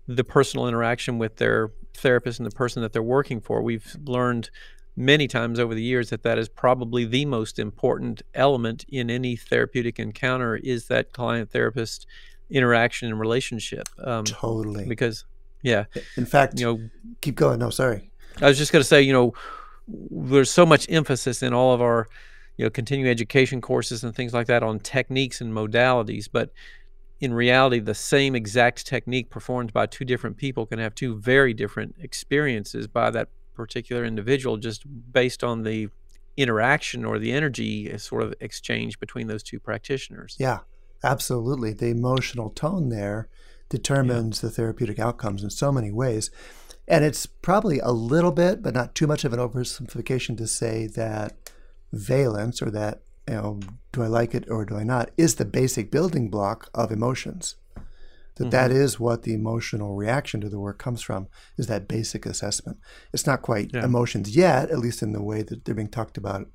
[0.07, 3.61] the personal interaction with their therapist and the person that they're working for.
[3.61, 4.51] We've learned
[4.95, 9.35] many times over the years that that is probably the most important element in any
[9.35, 12.07] therapeutic encounter is that client therapist
[12.49, 13.87] interaction and relationship.
[14.03, 14.85] Um, totally.
[14.87, 15.25] Because,
[15.61, 15.85] yeah.
[16.15, 16.89] In fact, you know,
[17.21, 17.59] keep going.
[17.59, 18.09] No, sorry.
[18.41, 19.33] I was just going to say, you know,
[19.87, 22.07] there's so much emphasis in all of our
[22.57, 26.51] you know continuing education courses and things like that on techniques and modalities but
[27.19, 31.53] in reality the same exact technique performed by two different people can have two very
[31.53, 35.89] different experiences by that particular individual just based on the
[36.37, 40.35] interaction or the energy uh, sort of exchange between those two practitioners.
[40.37, 40.59] Yeah
[41.05, 41.71] absolutely.
[41.71, 43.29] The emotional tone there
[43.69, 44.49] determines yeah.
[44.49, 46.31] the therapeutic outcomes in so many ways.
[46.87, 50.87] And it's probably a little bit but not too much of an oversimplification to say
[50.87, 51.51] that
[51.93, 53.59] valence or that you know
[53.93, 57.55] do i like it or do i not is the basic building block of emotions
[58.35, 58.49] that, mm-hmm.
[58.51, 62.77] that is what the emotional reaction to the work comes from is that basic assessment
[63.13, 63.83] it's not quite yeah.
[63.83, 66.47] emotions yet at least in the way that they're being talked about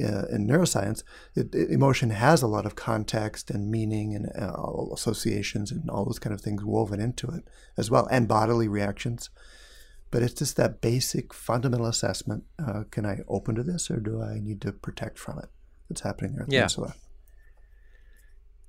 [0.00, 1.02] uh, in neuroscience
[1.34, 6.04] it, it, emotion has a lot of context and meaning and uh, associations and all
[6.04, 7.42] those kind of things woven into it
[7.76, 9.30] as well and bodily reactions
[10.10, 12.44] but it's just that basic fundamental assessment.
[12.58, 15.48] Uh, can I open to this or do I need to protect from it?
[15.88, 16.62] That's happening there at the yeah.
[16.64, 16.94] insula.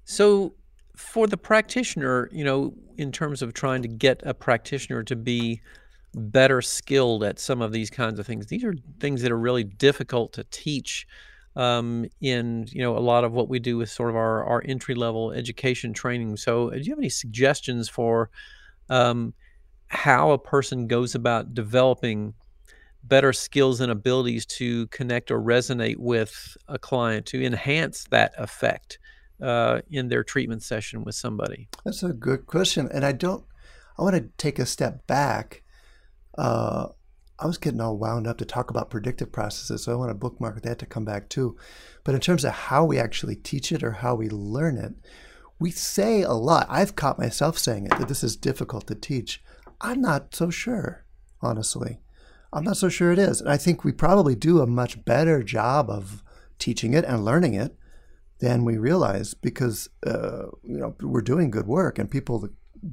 [0.03, 0.55] So
[0.99, 5.61] for the practitioner, you know, in terms of trying to get a practitioner to be
[6.13, 9.63] better skilled at some of these kinds of things, these are things that are really
[9.63, 11.07] difficult to teach
[11.55, 14.61] um, in you know a lot of what we do with sort of our, our
[14.65, 16.35] entry level education training.
[16.35, 18.29] So, do you have any suggestions for
[18.89, 19.33] um,
[19.87, 22.33] how a person goes about developing
[23.05, 28.99] better skills and abilities to connect or resonate with a client to enhance that effect
[29.41, 31.69] uh, in their treatment session with somebody?
[31.85, 32.89] That's a good question.
[32.91, 33.43] And I don't,
[33.97, 35.63] I want to take a step back.
[36.37, 36.87] Uh,
[37.37, 40.15] I was getting all wound up to talk about predictive processes, so I want to
[40.15, 41.55] bookmark that to come back to.
[42.03, 44.93] But in terms of how we actually teach it or how we learn it,
[45.57, 46.67] we say a lot.
[46.69, 49.41] I've caught myself saying it that this is difficult to teach.
[49.81, 51.05] I'm not so sure,
[51.41, 51.99] honestly.
[52.51, 53.41] I'm not so sure it is.
[53.41, 56.23] And I think we probably do a much better job of
[56.57, 57.77] teaching it and learning it
[58.39, 62.49] than we realize because uh, you know we're doing good work and people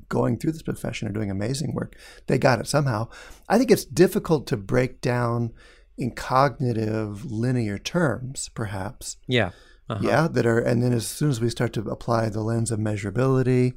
[0.09, 1.97] going through this profession are doing amazing work.
[2.27, 3.09] They got it somehow.
[3.49, 5.53] I think it's difficult to break down
[5.97, 9.17] in cognitive linear terms, perhaps.
[9.27, 9.53] Yeah.
[9.89, 10.01] Uh-huh.
[10.03, 12.81] Yeah, that are, and then as soon as we start to apply the lens of
[12.81, 13.75] measurability,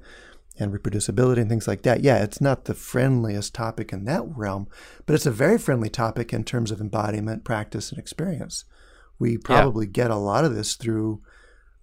[0.60, 2.02] and reproducibility and things like that.
[2.02, 4.68] Yeah, it's not the friendliest topic in that realm,
[5.06, 8.66] but it's a very friendly topic in terms of embodiment, practice, and experience.
[9.18, 9.92] We probably yeah.
[9.94, 11.22] get a lot of this through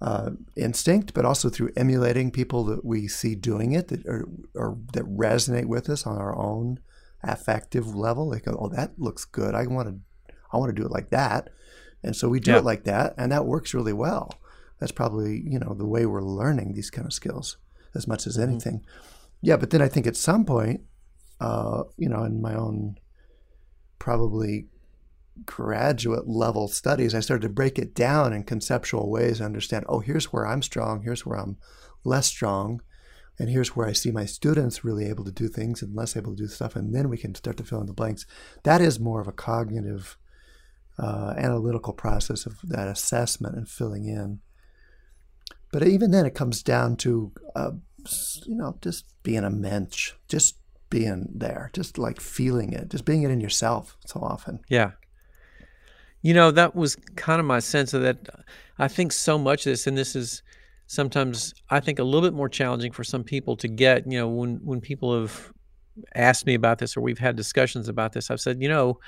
[0.01, 4.79] uh, instinct, but also through emulating people that we see doing it that are, or
[4.93, 6.81] that resonate with us on our own
[7.23, 8.29] affective level.
[8.29, 9.55] Like, oh, that looks good.
[9.55, 11.51] I want to, I want to do it like that,
[12.03, 12.59] and so we do yeah.
[12.59, 14.35] it like that, and that works really well.
[14.79, 17.57] That's probably you know the way we're learning these kind of skills
[17.95, 18.51] as much as mm-hmm.
[18.51, 18.81] anything.
[18.81, 19.01] Mm-hmm.
[19.43, 20.83] Yeah, but then I think at some point
[21.41, 22.99] uh, you know, in my own
[23.99, 24.67] probably
[25.45, 30.01] graduate level studies, I started to break it down in conceptual ways and understand, oh,
[30.01, 31.57] here's where I'm strong, here's where I'm
[32.05, 32.81] less strong,
[33.39, 36.35] and here's where I see my students really able to do things and less able
[36.35, 38.25] to do stuff, and then we can start to fill in the blanks.
[38.63, 40.17] That is more of a cognitive,
[40.99, 44.41] uh, analytical process of that assessment and filling in.
[45.73, 47.73] But even then, it comes down to, uh,
[48.47, 50.57] you know, just being a mensch, just
[50.89, 54.61] being there, just like feeling it, just being it in yourself so often.
[54.69, 54.93] Yeah.
[56.27, 58.19] You know, that was kind of my sense of that.
[58.79, 60.43] I think so much of this, and this is
[60.89, 64.11] sometimes I think a little bit more challenging for some people to get.
[64.11, 65.53] You know, when when people have
[66.17, 68.99] asked me about this or we've had discussions about this, I've said, you know,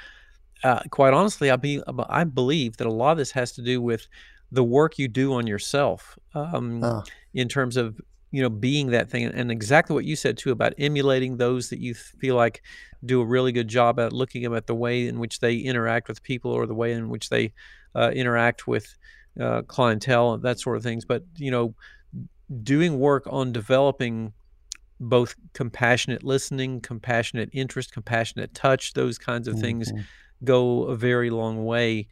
[0.63, 3.83] uh, quite honestly, I be I believe that a lot of this has to do
[3.83, 4.07] with
[4.53, 7.03] the work you do on yourself um, uh.
[7.35, 8.01] in terms of
[8.31, 11.81] you know being that thing and exactly what you said too about emulating those that
[11.81, 12.63] you feel like
[13.05, 16.23] do a really good job at looking at the way in which they interact with
[16.23, 17.53] people or the way in which they
[17.95, 18.97] uh, interact with
[19.41, 21.75] uh, clientele and that sort of things but you know
[22.63, 24.33] doing work on developing
[25.01, 29.63] both compassionate listening compassionate interest compassionate touch those kinds of mm-hmm.
[29.63, 29.93] things
[30.45, 32.07] go a very long way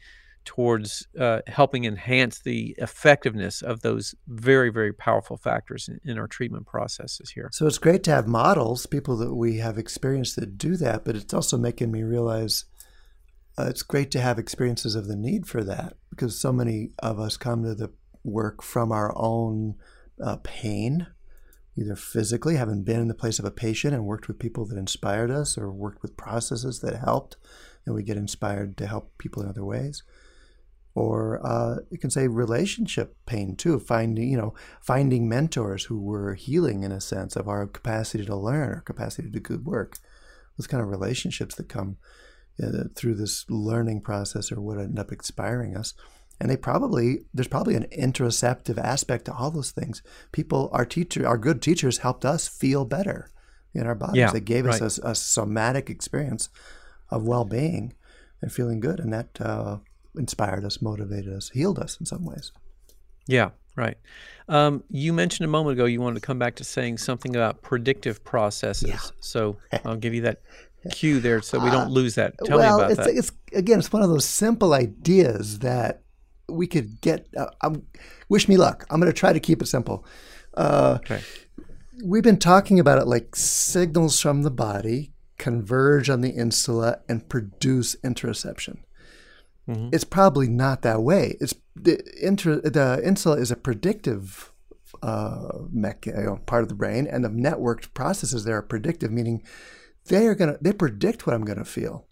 [0.46, 6.28] towards uh, helping enhance the effectiveness of those very, very powerful factors in, in, our
[6.28, 7.50] treatment processes here.
[7.52, 11.16] So it's great to have models, people that we have experience that do that, but
[11.16, 12.64] it's also making me realize
[13.58, 17.18] uh, it's great to have experiences of the need for that because so many of
[17.18, 19.74] us come to the work from our own
[20.22, 21.08] uh, pain.
[21.78, 24.78] Either physically, having been in the place of a patient and worked with people that
[24.78, 27.36] inspired us, or worked with processes that helped,
[27.84, 30.02] and we get inspired to help people in other ways
[30.96, 36.34] or uh, you can say relationship pain too finding you know finding mentors who were
[36.34, 39.98] healing in a sense of our capacity to learn our capacity to do good work.
[40.56, 41.98] Those kind of relationships that come
[42.62, 45.92] uh, through this learning process or what end up inspiring us.
[46.40, 50.02] And they probably there's probably an interoceptive aspect to all those things.
[50.32, 53.30] People our teacher our good teachers helped us feel better
[53.74, 54.16] in our bodies.
[54.16, 54.80] Yeah, they gave right.
[54.80, 56.48] us a, a, somatic experience
[57.10, 57.92] of well-being
[58.40, 58.98] and feeling good.
[58.98, 59.78] And that uh,
[60.16, 62.52] inspired us, motivated us, healed us in some ways.
[63.26, 63.96] Yeah, right.
[64.48, 67.62] Um, you mentioned a moment ago you wanted to come back to saying something about
[67.62, 68.88] predictive processes.
[68.88, 68.98] Yeah.
[69.20, 70.42] So I'll give you that
[70.92, 72.34] cue there so we don't uh, lose that.
[72.44, 73.16] Tell well, me about it's, that.
[73.16, 76.02] It's, again, it's one of those simple ideas that
[76.48, 77.26] we could get.
[77.36, 77.82] Uh, um,
[78.28, 78.86] wish me luck.
[78.90, 80.04] I'm going to try to keep it simple.
[80.54, 81.20] Uh, okay.
[82.04, 87.28] We've been talking about it like signals from the body converge on the insula and
[87.28, 88.78] produce interoception.
[89.68, 89.88] Mm-hmm.
[89.92, 91.36] It's probably not that way.
[91.40, 94.52] It's the inter, the insula is a predictive
[95.02, 99.10] uh, mech, you know, part of the brain, and the networked processes there are predictive,
[99.10, 99.42] meaning
[100.06, 102.06] they are gonna they predict what I'm gonna feel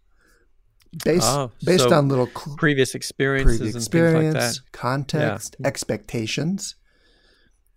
[1.04, 5.66] based oh, based so on little cl- previous experiences, previous experience, like context, yeah.
[5.66, 6.76] expectations,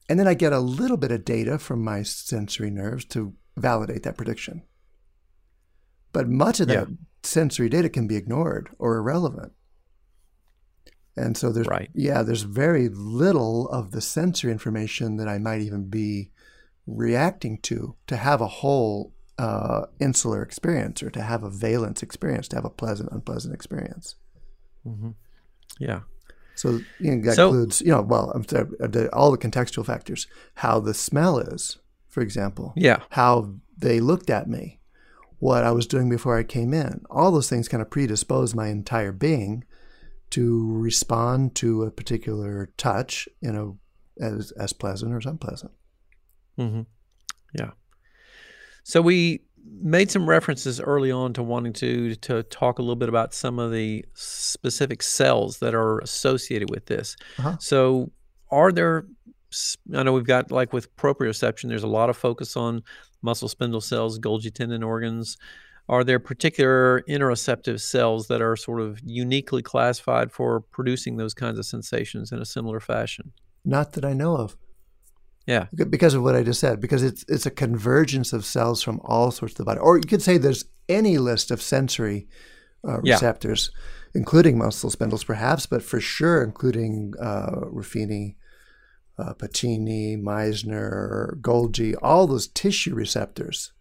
[0.10, 4.04] and then I get a little bit of data from my sensory nerves to validate
[4.04, 4.64] that prediction.
[6.14, 6.88] But much of that
[7.24, 9.54] sensory data can be ignored or irrelevant.
[11.18, 11.90] And so there's right.
[11.94, 16.32] yeah, there's very little of the sensory information that I might even be
[16.86, 22.48] reacting to to have a whole uh, insular experience or to have a valence experience,
[22.50, 24.16] to have a pleasant, unpleasant experience.
[24.86, 25.12] Mm-hmm.
[25.80, 26.02] Yeah.
[26.56, 28.68] So you know, that so, includes, you know, well, sorry,
[29.10, 30.26] all the contextual factors,
[30.56, 31.78] how the smell is,
[32.08, 32.74] for example.
[32.76, 33.02] Yeah.
[33.12, 34.80] How they looked at me,
[35.38, 37.04] what I was doing before I came in.
[37.12, 39.66] All those things kind of predispose my entire being
[40.32, 45.72] to respond to a particular touch in a as as pleasant or as unpleasant.
[46.58, 46.82] Mm-hmm.
[47.58, 47.72] Yeah.
[48.84, 49.42] So we
[49.82, 53.60] made some references early on to wanting to to talk a little bit about some
[53.60, 57.16] of the specific cells that are associated with this.
[57.40, 57.58] Uh-huh.
[57.60, 58.12] So
[58.50, 59.06] are there
[59.96, 62.84] I know we've got like with proprioception there's a lot of focus on
[63.22, 65.38] muscle spindle cells, Golgi tendon organs,
[65.90, 71.58] are there particular interoceptive cells that are sort of uniquely classified for producing those kinds
[71.58, 73.32] of sensations in a similar fashion?
[73.64, 74.58] Not that I know of.
[75.46, 75.68] Yeah.
[75.74, 79.32] Because of what I just said, because it's it's a convergence of cells from all
[79.32, 79.80] sorts of the body.
[79.80, 82.28] Or you could say there's any list of sensory
[82.86, 84.20] uh, receptors, yeah.
[84.20, 88.36] including muscle spindles perhaps, but for sure including uh, Ruffini,
[89.18, 93.72] uh, Pacini, Meissner, Golgi, all those tissue receptors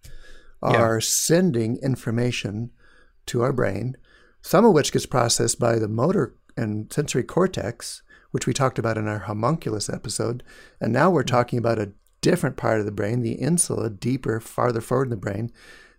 [0.63, 1.01] are yeah.
[1.01, 2.71] sending information
[3.27, 3.97] to our brain,
[4.41, 8.99] some of which gets processed by the motor and sensory cortex, which we talked about
[8.99, 10.43] in our homunculus episode.
[10.81, 11.35] And now we're mm-hmm.
[11.37, 15.17] talking about a different part of the brain, the insula, deeper, farther forward in the
[15.17, 15.53] brain,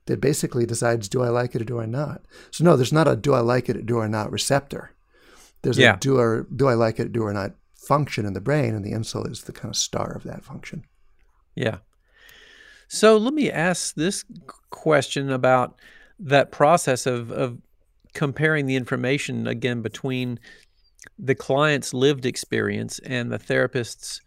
[0.07, 2.25] that basically decides do I like it or do I not.
[2.51, 4.91] So no, there's not a do I like it or do I not receptor.
[5.61, 5.95] There's Yeah.
[5.95, 8.83] a do or do I like it do I not function in the brain, and
[8.83, 10.83] the insula is the kind of star of that function.
[11.55, 11.77] Yeah.
[12.87, 14.23] So let me ask this
[14.69, 15.75] question about
[16.19, 17.57] that process of, of
[18.13, 20.39] comparing the information again between
[21.19, 24.21] the client's lived experience and the therapist's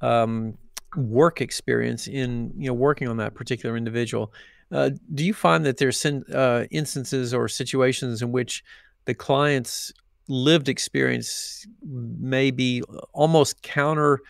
[0.00, 0.56] um,
[0.96, 4.32] work experience in you know working on that particular individual.
[4.72, 8.64] Uh, do you find that there's uh, instances or situations in which
[9.04, 9.92] the client's
[10.28, 14.20] lived experience may be almost counter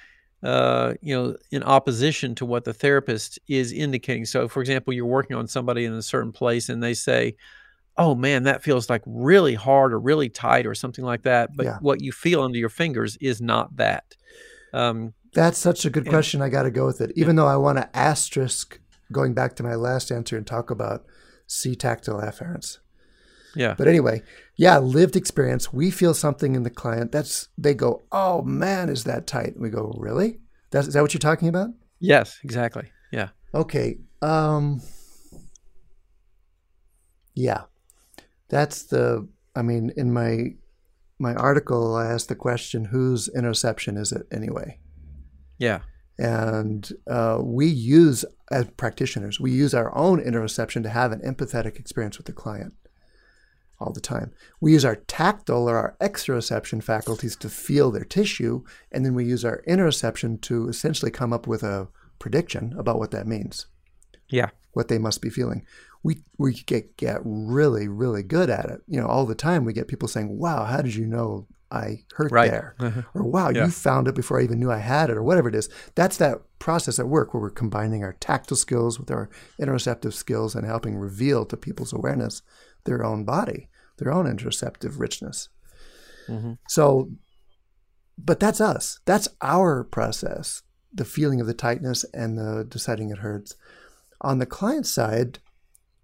[0.42, 4.25] uh, you know, in opposition to what the therapist is indicating.
[4.25, 7.37] So, for example, you're working on somebody in a certain place and they say,
[7.99, 11.57] Oh man, that feels like really hard or really tight or something like that.
[11.57, 11.79] But Yeah.
[11.81, 14.14] what you feel under your fingers is not that.
[14.75, 16.11] Um, That's such a good Yeah.
[16.12, 16.42] question.
[16.42, 18.79] I got to go with it, even though I want to asterisk
[19.11, 21.07] going back to my last answer and talk about
[21.46, 22.79] C tactile afferents.
[23.55, 23.75] yeah.
[23.79, 24.22] But anyway,
[24.56, 25.72] yeah, lived experience.
[25.72, 27.12] We feel something in the client.
[27.12, 29.54] That's they go, oh man, is that tight?
[29.54, 30.40] And we go, really?
[30.70, 31.70] That's is that what you're talking about?
[32.00, 32.90] yes, exactly.
[33.12, 33.28] Yeah.
[33.54, 33.98] Okay.
[34.22, 34.80] Um.
[37.34, 37.64] Yeah,
[38.48, 39.28] that's the.
[39.54, 40.54] I mean, in my
[41.18, 44.78] my article, I asked the question, whose interoception is it anyway?
[45.58, 45.80] Yeah.
[46.18, 51.78] And uh, we use, as practitioners, we use our own interoception to have an empathetic
[51.78, 52.72] experience with the client
[53.80, 54.32] all the time.
[54.60, 59.24] We use our tactile or our exteroception faculties to feel their tissue, and then we
[59.24, 63.66] use our interoception to essentially come up with a prediction about what that means,
[64.28, 64.50] Yeah.
[64.72, 65.66] what they must be feeling.
[66.02, 68.80] We, we get, get really, really good at it.
[68.86, 72.04] You know, all the time we get people saying, wow, how did you know I
[72.14, 72.50] hurt Right.
[72.50, 72.76] there?
[72.78, 73.02] Uh-huh.
[73.12, 73.64] or wow, Yeah.
[73.64, 75.68] you found it before I even knew I had it, or whatever it is.
[75.96, 79.28] That's that process at work where we're combining our tactile skills with our
[79.60, 82.40] interoceptive skills and helping reveal to people's awareness
[82.87, 83.68] their own body,
[83.99, 85.49] their own interoceptive richness.
[86.29, 86.59] Mhm.
[86.68, 87.11] So,
[88.18, 89.01] but that's us.
[89.05, 93.55] That's our process, the feeling of the tightness and the deciding it hurts.
[94.22, 95.40] On the client side,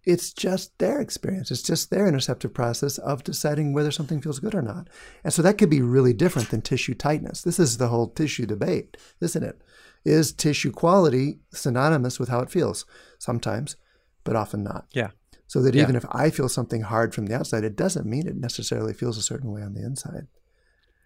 [0.04, 1.50] it's just their experience.
[1.50, 4.88] It's just their interoceptive process of deciding whether something feels good or not.
[5.22, 7.42] And so that could be really different than tissue tightness.
[7.42, 9.62] This is the whole tissue debate, isn't it?
[10.04, 12.84] Is tissue quality synonymous with how it feels?
[13.18, 13.76] Sometimes,
[14.24, 14.86] but often not.
[14.92, 15.10] Yeah.
[15.52, 15.82] So that Yeah.
[15.82, 19.18] even if I feel something hard from the outside, it doesn't mean it necessarily feels
[19.18, 20.26] a certain way on the inside.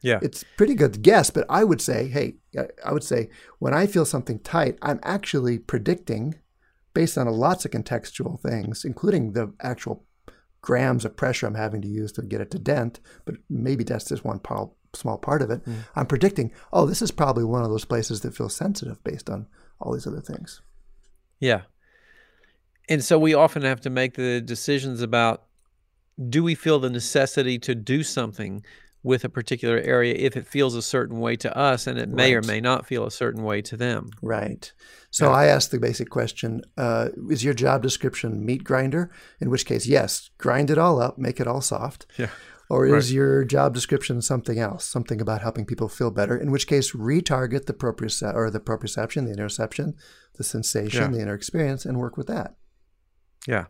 [0.03, 0.21] Yeah.
[0.23, 2.37] It's pretty good to guess, but I would say, hey,
[2.85, 3.29] I- would say
[3.59, 6.37] when I feel something tight, I'm actually predicting
[6.95, 10.05] based on lots of contextual things, including the actual
[10.63, 14.05] grams of pressure I'm having to use to get it to dent, but maybe that's
[14.05, 14.41] just one
[14.95, 15.65] small part of it.
[15.65, 15.75] Mm.
[15.97, 19.49] I'm predicting, oh, this is probably one of those places that feels sensitive based on
[19.81, 20.63] all these other things.
[21.41, 21.63] Yeah.
[22.89, 25.45] And so we often have to make the decisions about
[26.31, 28.65] do we feel the necessity to do something
[29.03, 32.35] with a particular area if it feels a certain way to us and it may
[32.35, 34.11] or may not feel a certain way to them.
[34.23, 34.73] Right.
[35.11, 35.37] So Yeah.
[35.37, 39.11] I asked the basic question uh, Is your job description meat grinder?
[39.41, 42.07] In which case, yes, grind it all up, make it all soft.
[42.19, 42.31] Yeah.
[42.69, 43.15] Or is Right.
[43.15, 46.37] your job description something else, something about helping people feel better?
[46.37, 49.95] In which case, retarget the proprioce- or the proprioception, the interoception,
[50.37, 51.17] the sensation, Yeah.
[51.19, 52.57] the inner experience, and work with that.
[53.47, 53.67] Yeah.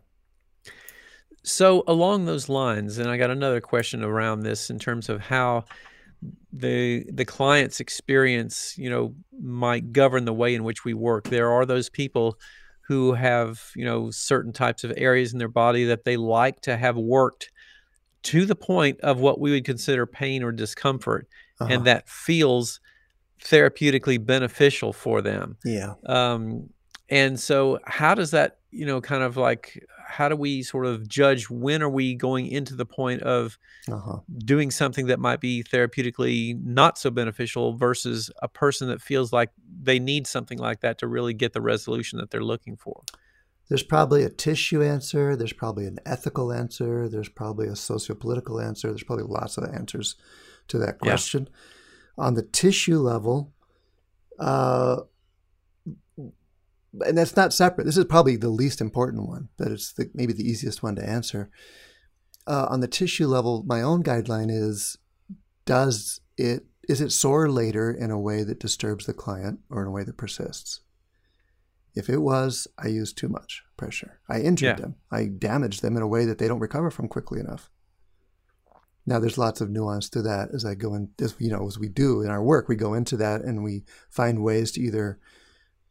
[1.43, 5.65] So along those lines, and I got another question around this in terms of how
[6.53, 11.29] the the client's experience, you know, might govern the way in which we work.
[11.29, 12.39] There are those people
[12.89, 16.77] who have, you know, certain types of areas in their body that they like to
[16.77, 17.51] have worked
[18.23, 21.29] to the point of what we would consider pain or discomfort,
[21.61, 21.73] Uh-huh.
[21.73, 22.81] and that feels
[23.45, 25.57] therapeutically beneficial for them.
[25.65, 25.95] yeah.
[26.07, 26.71] Um,
[27.09, 31.09] and so, how does that, you know, kind of like, how do we sort of
[31.09, 33.59] judge when are we going into the point of
[33.91, 34.19] Uh-huh.
[34.39, 39.51] doing something that might be therapeutically not so beneficial versus a person that feels like
[39.83, 43.03] they need something like that to really get the resolution that they're looking for?
[43.69, 45.35] There's probably a tissue answer.
[45.35, 47.09] There's probably an ethical answer.
[47.09, 48.89] There's probably a sociopolitical answer.
[48.89, 50.15] There's probably lots of answers
[50.69, 51.11] to that Yeah.
[51.11, 51.49] question.
[52.17, 53.53] On the tissue level,
[54.39, 55.01] uh,
[57.05, 57.85] and that's not separate.
[57.85, 61.09] This is probably the least important one, but it's the, maybe the easiest one to
[61.09, 61.51] answer.
[62.47, 64.97] Uh, on the tissue level, my own guideline is:
[65.65, 69.89] Does it is it sore later in a way that disturbs the client or in
[69.89, 70.81] a way that persists?
[71.97, 74.21] If it was, I used too much pressure.
[74.29, 74.83] I injured Yeah.
[74.83, 74.95] them.
[75.11, 77.71] I damaged them in a way that they don't recover from quickly enough.
[79.07, 81.79] Now, there's lots of nuance to that as I go in, as you know, as
[81.79, 85.19] we do in our work, we go into that and we find ways to either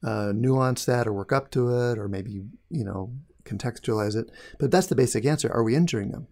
[0.06, 3.12] uh, nuance that or work up to it, or maybe you know
[3.44, 4.32] contextualize it.
[4.60, 5.52] But that's the basic answer.
[5.52, 6.28] Are we injuring them?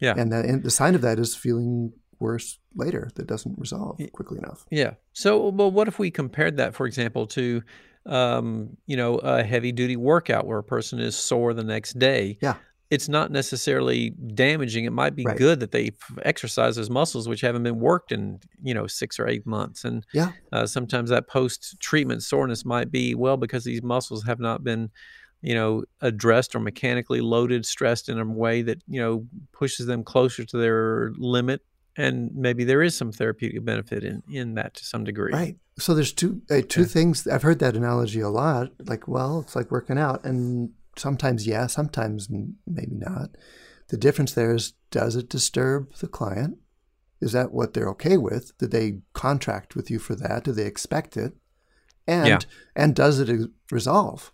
[0.00, 0.14] Yeah.
[0.16, 4.38] And, that, and the sign of that is feeling worse later that doesn't resolve quickly
[4.38, 4.64] enough.
[4.70, 4.94] Yeah.
[5.12, 7.62] So, well, what if we compared that, for example, to,
[8.06, 12.38] um, you know, a heavy duty workout where a person is sore the next day?
[12.40, 12.54] Yeah.
[12.90, 14.84] It's not necessarily damaging.
[14.84, 15.38] It might be Right.
[15.38, 19.28] good that they exercise those muscles, which haven't been worked in, you know, six or
[19.28, 19.84] eight months.
[19.84, 20.32] And Yeah.
[20.52, 24.90] uh, sometimes that post treatment soreness might be, well, because these muscles have not been,
[25.40, 30.02] you know, addressed or mechanically loaded, stressed in a way that, you know, pushes them
[30.02, 31.62] closer to their limit.
[31.96, 35.32] And maybe there is some therapeutic benefit in, in that to some degree.
[35.32, 35.56] Right.
[35.78, 36.86] So there's two uh, two Yeah.
[36.86, 37.26] things.
[37.26, 38.72] I've heard that analogy a lot.
[38.84, 43.30] Like, well, it's like working out, and sometimes yeah, sometimes maybe not.
[43.88, 46.58] The difference there is, does it disturb the client?
[47.20, 48.56] Is that what they're okay with?
[48.58, 50.44] Did they contract with you for that?
[50.44, 51.34] Do they expect it?
[52.06, 52.38] And Yeah.
[52.74, 54.32] and does it uh, resolve?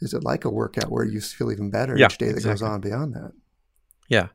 [0.00, 2.62] Is it like a workout where you feel even better Yeah, each day that goes
[2.62, 3.32] on beyond that?
[4.08, 4.28] Yeah.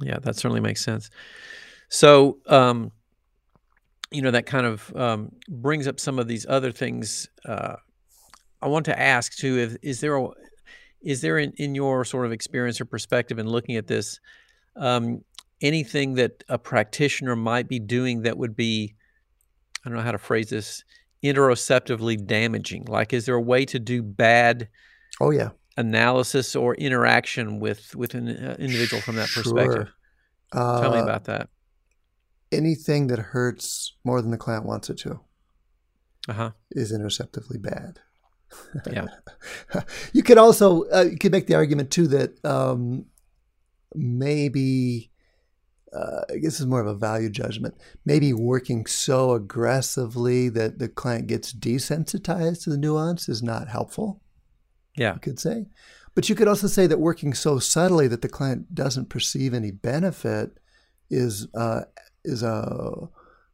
[0.00, 1.10] Yeah, that certainly makes sense.
[1.88, 2.92] So, um,
[4.10, 7.28] you know, that kind of um, brings up some of these other things.
[7.44, 7.76] Uh,
[8.62, 10.28] I want to ask too: if, is there a,
[11.02, 14.18] is there in, in your sort of experience or perspective in looking at this
[14.76, 15.22] um,
[15.62, 18.94] anything that a practitioner might be doing that would be,
[19.84, 20.84] I don't know how to phrase this,
[21.24, 22.84] interoceptively damaging?
[22.86, 24.68] Like, is there a way to do bad
[25.20, 29.88] Oh yeah, analysis or interaction with with an uh, individual from that perspective?
[30.52, 30.80] Sure.
[30.80, 31.48] Tell me Uh, about that.
[32.52, 35.20] anything that hurts more than the client wants it to.
[36.28, 36.50] Uh huh.
[36.72, 38.00] is interoceptively bad.
[38.90, 39.06] Yeah.
[40.12, 43.06] you could also uh, you could make the argument too that um,
[43.94, 45.10] maybe
[45.92, 47.74] uh, I guess it's more of a value judgment.
[48.04, 54.20] Maybe working so aggressively that the client gets desensitized to the nuance is not helpful.
[54.96, 55.14] Yeah.
[55.14, 55.66] You could say,
[56.14, 59.70] but you could also say that working so subtly that the client doesn't perceive any
[59.70, 60.58] benefit
[61.10, 61.82] is uh,
[62.24, 63.08] is a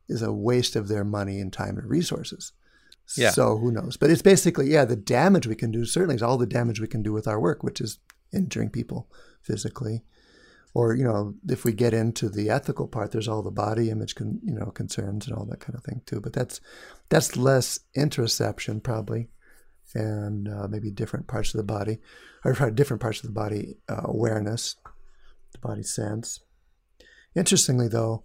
[0.08, 2.52] is a waste of their money and time and resources.
[3.16, 3.30] Yeah.
[3.30, 3.96] So who knows?
[3.96, 6.88] But it's basically, yeah, the damage we can do certainly is all the damage we
[6.88, 7.98] can do with our work, which is
[8.32, 9.10] injuring people
[9.42, 10.02] physically.
[10.74, 14.14] Or, you know, if we get into the ethical part, there's all the body image,
[14.14, 16.20] con, you know, concerns and all that kind of thing too.
[16.20, 16.60] But that's
[17.10, 19.28] that's less interoception probably,
[19.94, 21.98] and uh, maybe different parts of the body,
[22.42, 24.76] or different parts of the body uh, awareness,
[25.52, 26.40] the body sense.
[27.36, 28.24] Interestingly, though,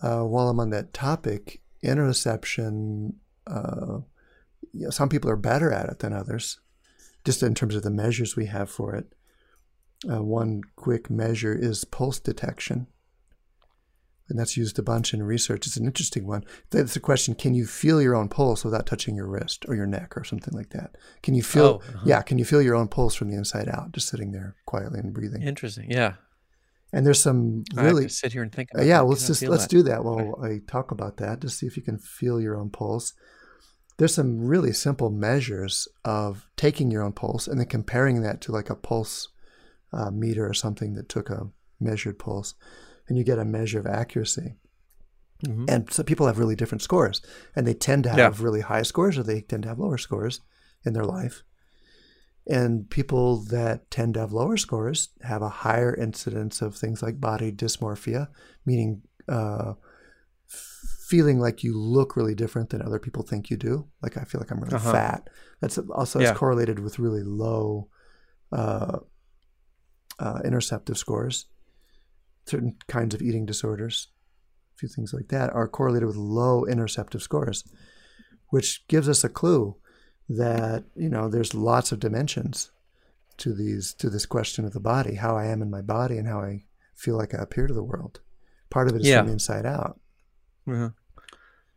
[0.00, 3.14] uh, while I'm on that topic, interoception,
[3.48, 3.98] uh,
[4.72, 6.60] you know, some people are better at it than others,
[7.24, 9.12] just in terms of the measures we have for it.
[10.10, 12.86] Uh, one quick measure is pulse detection.
[14.28, 15.66] And that's used a bunch in research.
[15.66, 16.44] It's an interesting one.
[16.70, 19.86] That's the question can you feel your own pulse without touching your wrist or your
[19.86, 20.96] neck or something like that?
[21.22, 22.04] Can you feel, Oh, uh-huh.
[22.04, 25.00] yeah, can you feel your own pulse from the inside out, just sitting there quietly
[25.00, 25.42] and breathing?
[25.42, 25.90] Interesting.
[25.90, 26.14] Yeah.
[26.92, 29.70] And there's some really, sit here and think uh, about yeah, let's just let's that?
[29.70, 31.40] do that while I talk about that.
[31.40, 33.12] Just see if you can feel your own pulse.
[33.98, 38.52] There's some really simple measures of taking your own pulse and then comparing that to
[38.52, 39.28] like a pulse
[39.92, 41.48] uh, meter or something that took a
[41.80, 42.54] measured pulse,
[43.08, 44.54] and you get a measure of accuracy.
[45.44, 45.68] Mhm.
[45.68, 47.22] And so people have really different scores,
[47.54, 48.24] and they tend to Yeah.
[48.24, 50.40] have really high scores or they tend to have lower scores
[50.84, 51.42] in their life.
[52.46, 57.20] And people that tend to have lower scores have a higher incidence of things like
[57.20, 58.28] body dysmorphia,
[58.64, 59.74] meaning uh,
[60.48, 63.86] feeling like you look really different than other people think you do.
[64.02, 64.92] Like I feel like I'm really Uh-huh.
[64.92, 65.30] fat.
[65.60, 66.30] That's also Yeah.
[66.30, 67.88] it's correlated with really low
[68.52, 68.98] uh,
[70.18, 71.46] uh, interoceptive scores.
[72.46, 74.08] Certain kinds of eating disorders,
[74.74, 77.62] a few things like that, are correlated with low interoceptive scores,
[78.48, 79.76] which gives us a clue
[80.30, 82.70] that you know there's lots of dimensions
[83.38, 86.26] to these to this question of the body, how I am in my body, and
[86.26, 88.20] how I feel like I appear to the world.
[88.70, 89.18] Part of it is Yeah.
[89.20, 90.00] from the inside out,
[90.68, 90.94] Mhm.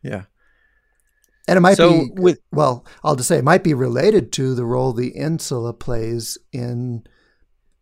[0.03, 0.25] Yeah.
[1.47, 2.85] and it might So be with well.
[3.03, 7.03] I'll just say it might be related to the role the insula plays in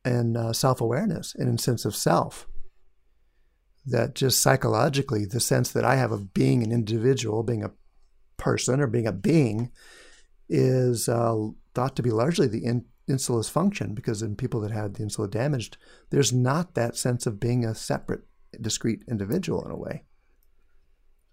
[0.06, 2.48] in uh, self awareness and in sense of self.
[3.86, 7.72] That just psychologically, the sense that I have of being an individual, being a
[8.38, 9.72] person, or being a being,
[10.48, 13.94] is uh, thought to be largely the in, insula's function.
[13.94, 15.78] Because in people that had the insula damaged,
[16.12, 18.22] there's not that sense of being a separate,
[18.62, 20.04] discrete individual in a way.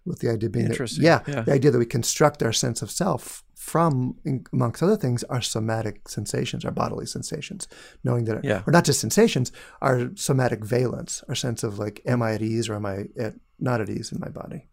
[0.07, 1.41] With the idea being that, yeah, Yeah.
[1.41, 4.15] the idea that we construct our sense of self from,
[4.53, 7.67] amongst other things, our somatic sensations, our bodily sensations,
[8.03, 8.63] knowing that, Yeah.
[8.65, 9.51] or not just sensations,
[9.81, 13.33] our somatic valence, our sense of like, am I at ease or am I at,
[13.59, 14.67] not at ease in my body?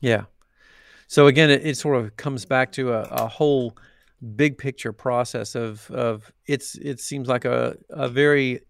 [0.00, 0.24] Yeah.
[1.06, 3.76] So again, it, it sort of comes back to a, a whole
[4.36, 8.60] big picture process of of it's it seems like a a very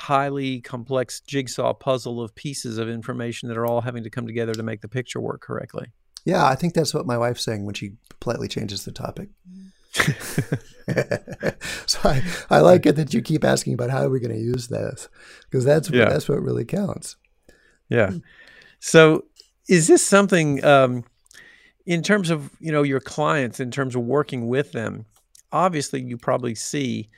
[0.00, 4.54] highly complex jigsaw puzzle of pieces of information that are all having to come together
[4.54, 5.88] to make the picture work correctly.
[6.24, 9.28] Yeah, I think that's what my wife's saying when she politely changes the topic.
[11.86, 14.40] so I, I like it that you keep asking about how are we going to
[14.40, 15.10] use this
[15.50, 16.08] because that's yeah.
[16.08, 17.16] that's what really counts.
[17.90, 18.12] Yeah.
[18.78, 19.26] So
[19.68, 21.04] is this something um,
[21.84, 25.04] in terms of you know your clients in terms of working with them?
[25.52, 27.10] Obviously, you probably see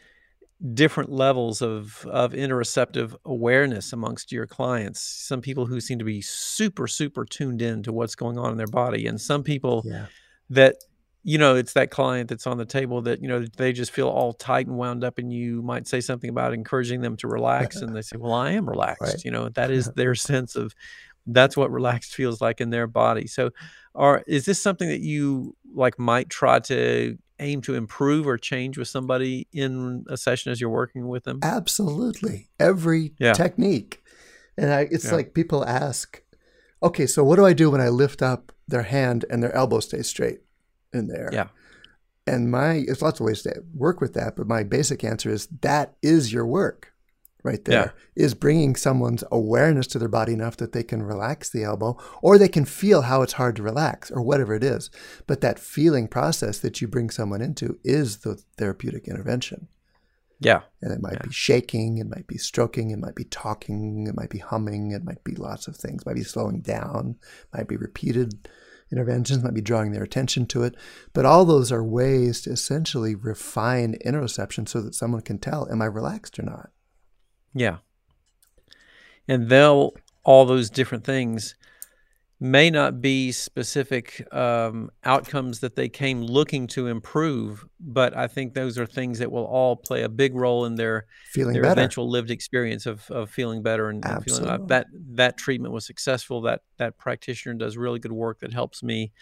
[0.74, 5.00] different levels of of interoceptive awareness amongst your clients.
[5.00, 8.58] Some people who seem to be super super tuned in to what's going on in
[8.58, 10.06] their body, and some people yeah.
[10.50, 10.76] that
[11.24, 14.08] you know, it's that client that's on the table that, you know, they just feel
[14.08, 17.76] all tight and wound up and you might say something about encouraging them to relax
[17.82, 19.02] and they say, well, I am relaxed.
[19.02, 19.24] Right.
[19.24, 20.74] You know, that is their sense of
[21.26, 23.28] that's what relaxed feels like in their body.
[23.28, 23.50] So
[23.94, 28.78] are is this something that you like might try to aim to improve or change
[28.78, 31.40] with somebody in a session as you're working with them?
[31.42, 32.48] Absolutely.
[32.58, 33.32] Every yeah.
[33.32, 34.02] technique.
[34.56, 35.14] And I, it's yeah.
[35.14, 36.22] like people ask,
[36.82, 39.80] okay, so what do I do when I lift up their hand and their elbow
[39.80, 40.40] stays straight?
[40.92, 41.30] in there.
[41.32, 41.48] Yeah.
[42.26, 45.48] And my, there's lots of ways to work with that, but my basic answer is
[45.62, 46.91] that is your work
[47.42, 47.94] right there.
[48.16, 48.24] Yeah.
[48.24, 52.38] Is bringing someone's awareness to their body enough that they can relax the elbow or
[52.38, 54.90] they can feel how it's hard to relax or whatever it is.
[55.26, 59.68] But that feeling process that you bring someone into is the therapeutic intervention.
[60.40, 60.62] Yeah.
[60.80, 61.26] And it might yeah.
[61.26, 65.04] be shaking, it might be stroking, it might be talking, it might be humming, it
[65.04, 68.48] might be lots of things, it might be slowing down, it might be repeated
[68.90, 70.74] interventions, might be drawing their attention to it.
[71.12, 75.80] But all those are ways to essentially refine interoception so that someone can tell, am
[75.80, 76.70] I relaxed or not?
[77.54, 77.78] Yeah.
[79.28, 79.92] And they'll,
[80.24, 81.54] all those different things
[82.42, 88.54] may not be specific um, outcomes that they came looking to improve, but I think
[88.54, 91.72] those are things that will all play a big role in their feeling their better.
[91.80, 95.86] eventual lived experience of, of feeling better and, and feeling uh, that that treatment was
[95.86, 96.40] successful.
[96.40, 99.12] That that practitioner does really good work that helps me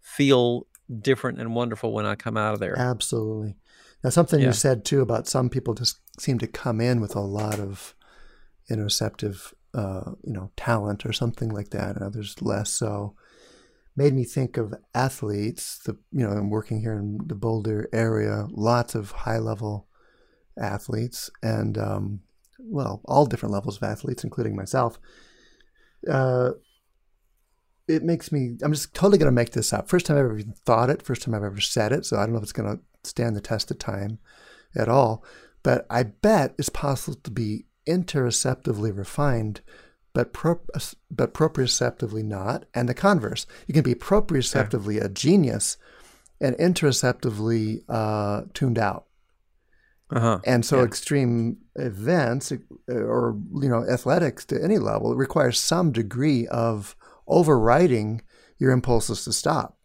[0.00, 0.66] feel
[1.00, 2.78] different and wonderful when I come out of there.
[2.78, 3.56] Absolutely.
[4.04, 4.48] Now, something yeah.
[4.48, 7.94] you said too about some people just seem to come in with a lot of
[8.70, 13.16] interoceptive uh, you know, talent or something like that, and others less so.
[13.96, 15.78] Made me think of athletes.
[15.78, 18.46] The you know, I'm working here in the Boulder area.
[18.50, 19.88] Lots of high level
[20.60, 22.20] athletes, and um,
[22.58, 24.98] well, all different levels of athletes, including myself.
[26.08, 26.50] Uh,
[27.88, 28.56] it makes me.
[28.62, 29.88] I'm just totally going to make this up.
[29.88, 31.02] First time I've ever thought it.
[31.02, 32.04] First time I've ever said it.
[32.04, 34.18] So I don't know if it's going to stand the test of time
[34.74, 35.24] at all.
[35.62, 39.60] But I bet it's possible to be interoceptively refined,
[40.12, 40.60] but pro-
[41.10, 43.46] but proprioceptively not, and the converse.
[43.66, 45.04] You can be proprioceptively yeah.
[45.04, 45.76] a genius
[46.40, 49.06] and interoceptively uh, tuned out.
[50.10, 50.40] Uh-huh.
[50.44, 50.84] And so, yeah.
[50.84, 52.56] extreme events uh,
[52.92, 56.94] or you know athletics to any level requires some degree of
[57.26, 58.20] overriding
[58.58, 59.78] your impulses to stop.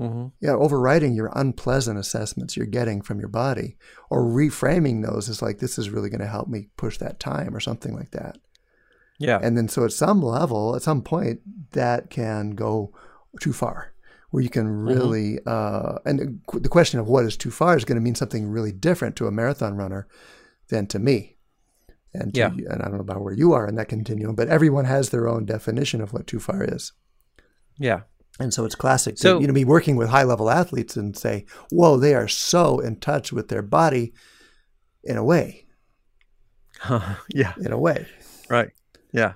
[0.00, 0.28] Mm-hmm.
[0.40, 3.76] Yeah, overriding your unpleasant assessments you're getting from your body,
[4.08, 7.54] or reframing those as like this is really going to help me push that time
[7.54, 8.38] or something like that.
[9.18, 11.40] Yeah, and then so at some level, at some point,
[11.72, 12.94] that can go
[13.40, 13.92] too far,
[14.30, 14.88] where you can mm-hmm.
[14.88, 15.38] really.
[15.44, 15.96] Mm-hmm.
[15.96, 18.72] Uh, and the question of what is too far is going to mean something really
[18.72, 20.08] different to a marathon runner
[20.68, 21.36] than to me.
[22.14, 22.46] And to, yeah.
[22.48, 25.28] and I don't know about where you are in that continuum, but everyone has their
[25.28, 26.92] own definition of what too far is.
[27.78, 28.00] Yeah.
[28.40, 31.16] And so it's classic so, to you know be working with high level athletes and
[31.16, 34.12] say, "Whoa, they are so in touch with their body."
[35.02, 35.66] In a way,
[37.28, 38.06] yeah, in a way,
[38.48, 38.70] right,
[39.12, 39.34] yeah,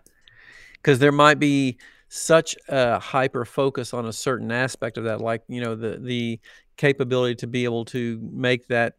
[0.75, 1.79] because there might be
[2.09, 6.41] such a hyper focus on a certain aspect of that, like you know the the
[6.77, 8.95] capability to be able to make that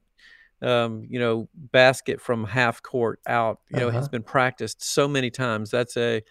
[0.61, 3.97] um, you know basket from half court out, you know, uh-huh.
[3.97, 5.71] has been practiced so many times.
[5.71, 6.21] That's a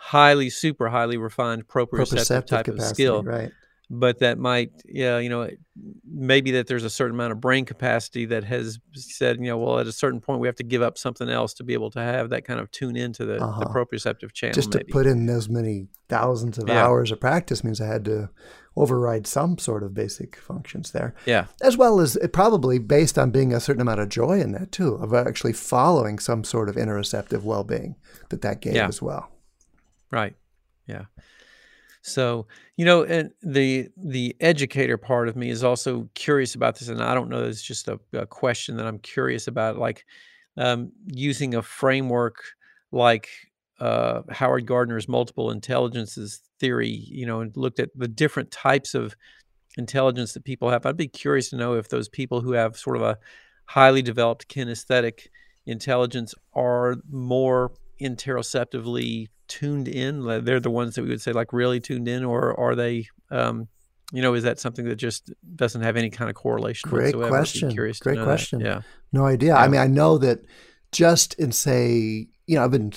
[0.00, 3.22] highly, super highly refined proprioceptive, proprioceptive type capacity, of skill.
[3.22, 3.52] Right.
[3.92, 5.50] But that might, yeah, you know,
[6.08, 9.80] maybe that there's a certain amount of brain capacity that has said, you know, well,
[9.80, 11.98] at a certain point we have to give up something else to be able to
[11.98, 13.60] have that kind of tune into the, uh-huh.
[13.60, 14.54] the proprioceptive channel.
[14.54, 14.84] Just maybe.
[14.84, 16.84] to put in those many thousands of yeah.
[16.84, 18.30] hours of practice means I had to
[18.76, 21.14] override some sort of basic functions there.
[21.26, 21.46] Yeah.
[21.60, 24.70] As well as it probably based on being a certain amount of joy in that
[24.70, 27.96] too, of actually following some sort of interoceptive well being
[28.28, 28.86] that that gave yeah.
[28.86, 29.30] as well.
[30.10, 30.34] Right.
[30.86, 31.04] Yeah.
[32.02, 32.46] So,
[32.76, 37.02] you know, and the the educator part of me is also curious about this, and
[37.02, 40.04] I don't know, it's just a, a question that I'm curious about, like
[40.56, 42.36] um, using a framework
[42.90, 43.28] like
[43.80, 49.14] uh, Howard Gardner's multiple intelligences theory, you know, and looked at the different types of
[49.78, 50.86] intelligence that people have.
[50.86, 53.18] I'd be curious to know if those people who have sort of a
[53.66, 55.28] highly developed kinesthetic
[55.66, 60.24] intelligence are more interoceptively tuned in.
[60.44, 63.08] They're the ones that we would say like really tuned in, or are they?
[63.30, 63.68] Um,
[64.12, 66.88] you know, is that something that just doesn't have any kind of correlation?
[66.88, 67.28] Great whatsoever?
[67.28, 67.74] question.
[67.74, 68.60] Great question.
[68.60, 68.64] That.
[68.64, 68.80] Yeah.
[69.12, 69.50] No idea.
[69.50, 69.58] Yeah.
[69.60, 70.40] I mean, I know that
[70.90, 72.92] just in say, you know, I've been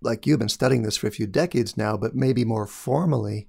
[0.00, 3.48] like you've been studying this for a few decades now, but maybe more formally,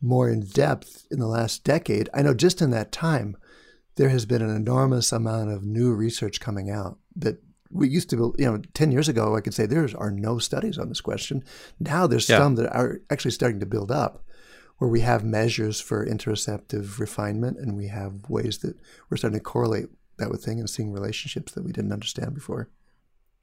[0.00, 2.08] more in depth in the last decade.
[2.12, 3.36] I know just in that time,
[3.96, 8.34] there has been an enormous amount of new research coming out that we used to,
[8.38, 11.44] you know, 10 years ago, I could say there are no studies on this question.
[11.78, 12.38] Now there's yeah.
[12.38, 14.24] some that are actually starting to build up
[14.78, 18.76] where we have measures for interoceptive refinement and we have ways that
[19.10, 19.86] we're starting to correlate
[20.18, 22.68] that with things and seeing relationships that we didn't understand before.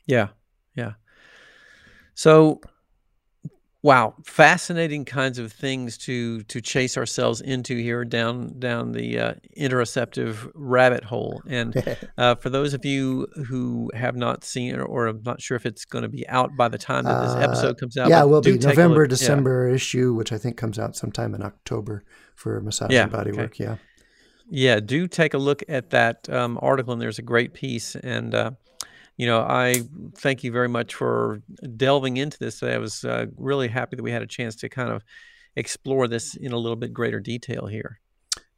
[0.05, 0.29] Yeah.
[0.75, 0.93] Yeah.
[2.13, 2.61] So
[3.85, 9.33] wow, fascinating kinds of things to to chase ourselves into here down down the uh,
[9.55, 11.39] interoceptive rabbit hole.
[11.47, 15.55] And uh, for those of you who have not seen it or I'm not sure
[15.55, 18.09] if it's going to be out by the time that this uh, episode comes out,
[18.09, 19.75] yeah, it will be November, December yeah.
[19.75, 23.41] issue, which I think comes out sometime in October for massage yeah, and body okay.
[23.41, 23.59] work.
[23.59, 23.77] Yeah.
[24.49, 27.95] Yeah, do take a look at that um, article, and there's a great piece.
[27.95, 28.51] And uh,
[29.17, 29.83] you know, I
[30.17, 31.41] thank you very much for
[31.77, 32.59] delving into this.
[32.59, 32.75] today.
[32.75, 35.03] I was uh, really happy that we had a chance to kind of
[35.55, 37.99] explore this in a little bit greater detail here.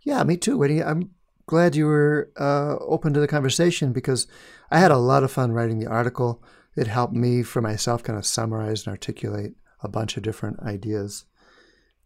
[0.01, 0.83] Yeah, me too, Whitney.
[0.83, 1.11] I'm
[1.45, 4.27] glad you were uh, open to the conversation because
[4.71, 6.43] I had a lot of fun writing the article.
[6.75, 11.25] It helped me for myself kind of summarize and articulate a bunch of different ideas.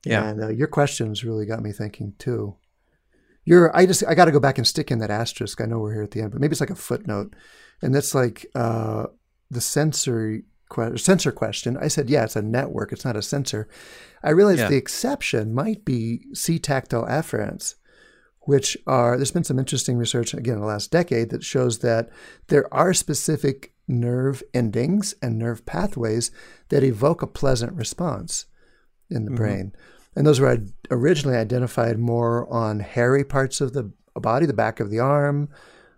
[0.06, 0.28] Yeah.
[0.28, 2.56] And uh, your questions really got me thinking too.
[3.44, 5.62] You're, I just, I got to go back and stick in that asterisk.
[5.62, 7.34] I know we're here at the end, but maybe it's like a footnote
[7.82, 9.08] and that's like uh,
[9.50, 11.78] the sensory que- sensor question.
[11.78, 12.92] I said, yeah, it's a network.
[12.92, 13.68] It's not a sensor.
[14.24, 14.70] I realized yeah.
[14.70, 17.76] the exception might be C tactile afferents,
[18.42, 22.10] which are there's been some interesting research again in the last decade that shows that
[22.48, 26.32] there are specific nerve endings and nerve pathways
[26.70, 28.46] that evoke a pleasant response
[29.10, 29.38] in the mm-hmm.
[29.38, 29.74] brain.
[30.16, 30.58] And those were
[30.90, 35.50] originally identified more on hairy parts of the body, the back of the arm,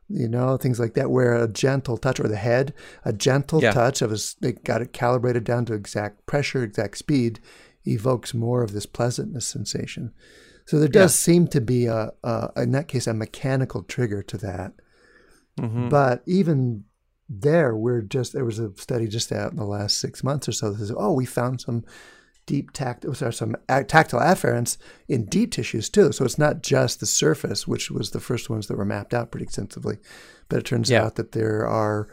[0.08, 3.72] you know, things like that, where a gentle touch or the head, a gentle yeah.
[3.72, 7.40] touch of a, they got it calibrated down to exact pressure, exact speed,
[7.86, 10.14] evokes more of this pleasantness sensation.
[10.66, 11.34] So there does yeah.
[11.34, 14.74] seem to be a, a, in that case, a mechanical trigger to that.
[15.60, 15.90] Mm-hmm.
[15.90, 16.84] But even
[17.28, 20.52] there, we're just, there was a study just out in the last six months or
[20.52, 21.84] so that says, oh, we found some
[22.46, 23.56] deep tact, sorry, some
[23.88, 24.78] tactile afferents
[25.08, 26.12] in deep tissues too.
[26.12, 29.32] So it's not just the surface, which was the first ones that were mapped out
[29.32, 29.98] pretty extensively,
[30.50, 31.04] but it turns yeah.
[31.04, 32.08] out that there are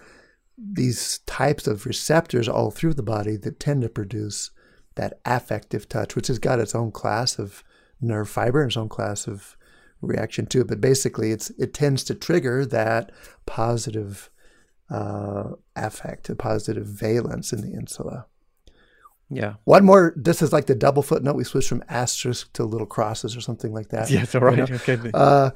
[0.56, 4.50] these types of receptors all through the body that tend to produce
[4.96, 7.64] that affective touch, which has got its own class of
[8.00, 9.56] nerve fiber and its own class of
[10.02, 10.68] reaction to it.
[10.68, 13.10] But basically, it's it tends to trigger that
[13.46, 14.30] positive
[14.90, 18.26] uh, affect, a positive valence in the insula.
[19.30, 19.54] Yeah.
[19.64, 20.12] One more.
[20.16, 21.36] This is like the double footnote.
[21.36, 24.10] We switched from asterisk to little crosses or something like that.
[24.10, 24.58] Yeah, all right.
[24.58, 24.74] You know?
[24.74, 24.98] Okay.
[25.14, 25.50] Uh,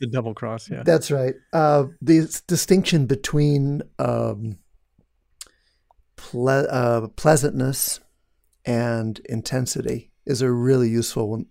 [0.00, 0.70] the double cross.
[0.70, 0.82] Yeah.
[0.82, 1.34] That's right.
[1.52, 4.58] Uh, the distinction between um,
[6.16, 8.00] ple- uh, pleasantness
[8.64, 11.46] and intensity is a really useful one,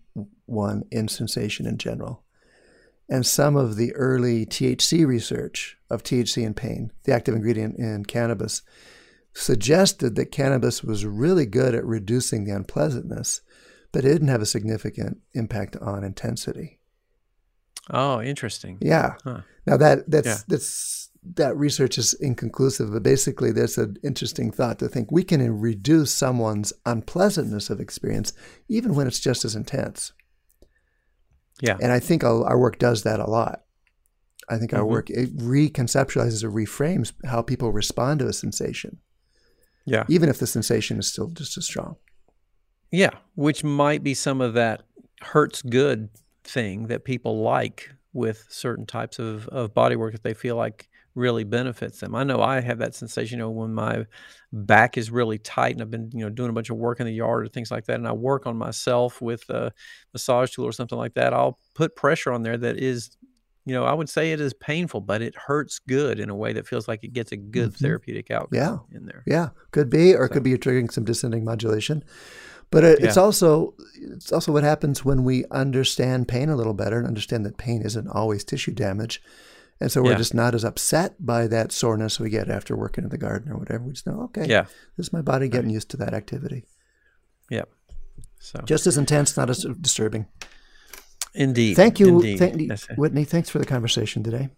[0.46, 2.24] one in sensation in general.
[3.08, 8.06] And some of the early THC research of THC and pain, the active ingredient in
[8.06, 8.62] cannabis,
[9.34, 13.42] suggested that cannabis was really good at reducing the unpleasantness,
[13.92, 16.80] but it didn't have a significant impact on intensity.
[17.90, 18.78] Oh, interesting.
[18.82, 19.16] Yeah.
[19.24, 19.42] Huh.
[19.66, 20.38] Now that that's yeah.
[20.48, 25.60] that's that research is inconclusive, but basically there's an interesting thought to think we can
[25.60, 28.34] reduce someone's unpleasantness of experience
[28.68, 30.14] even when it's just as intense.
[31.62, 31.78] Yeah.
[31.82, 33.64] And I think our work does that a lot.
[34.48, 34.90] I think our mm-hmm.
[34.90, 39.00] work it reconceptualizes or reframes how people respond to a sensation.
[39.90, 40.06] Yeah.
[40.08, 41.96] Even if the sensation is still just as strong.
[42.92, 44.84] Yeah, which might be some of that
[45.22, 46.10] hurts good
[46.44, 50.90] thing that people like with certain types of, of body work that they feel like
[51.16, 52.16] really benefits them.
[52.16, 54.06] I know I have that sensation, you know, when my
[54.54, 57.06] back is really tight and I've been, you know, doing a bunch of work in
[57.06, 59.72] the yard or things like that, and I work on myself with a
[60.14, 63.18] massage tool or something like that, I'll put pressure on there that is
[63.66, 66.54] you know, I would say it is painful, but it hurts good in a way
[66.54, 67.86] that feels like it gets a good mm-hmm.
[67.86, 68.58] therapeutic outcome
[68.92, 68.98] yeah.
[68.98, 69.24] in there.
[69.28, 70.24] Yeah, could be, or so.
[70.24, 72.04] it could be triggering some descending modulation.
[72.72, 73.08] But it, yeah.
[73.08, 77.46] it's also it's also what happens when we understand pain a little better and understand
[77.46, 79.22] that pain isn't always tissue damage,
[79.80, 80.18] and so we're yeah.
[80.18, 83.58] just not as upset by that soreness we get after working in the garden or
[83.58, 83.84] whatever.
[83.84, 84.66] We just know, okay, yeah,
[84.98, 85.74] this is my body getting right.
[85.74, 86.66] used to that activity.
[87.50, 87.70] Yep.
[88.40, 90.28] So just as intense, not as disturbing.
[91.36, 91.76] Indeed.
[91.76, 92.40] Thank you, Indeed.
[92.40, 92.98] thank.
[92.98, 93.24] Whitney.
[93.24, 94.50] Thanks for the conversation today.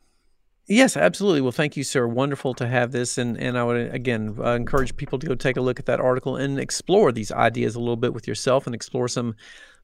[0.68, 1.42] Yes, absolutely.
[1.42, 2.08] Well, thank you, sir.
[2.08, 5.58] Wonderful to have this, and and I would again uh, encourage people to go take
[5.58, 8.76] a look at that article and explore these ideas a little bit with yourself, and
[8.76, 9.36] explore some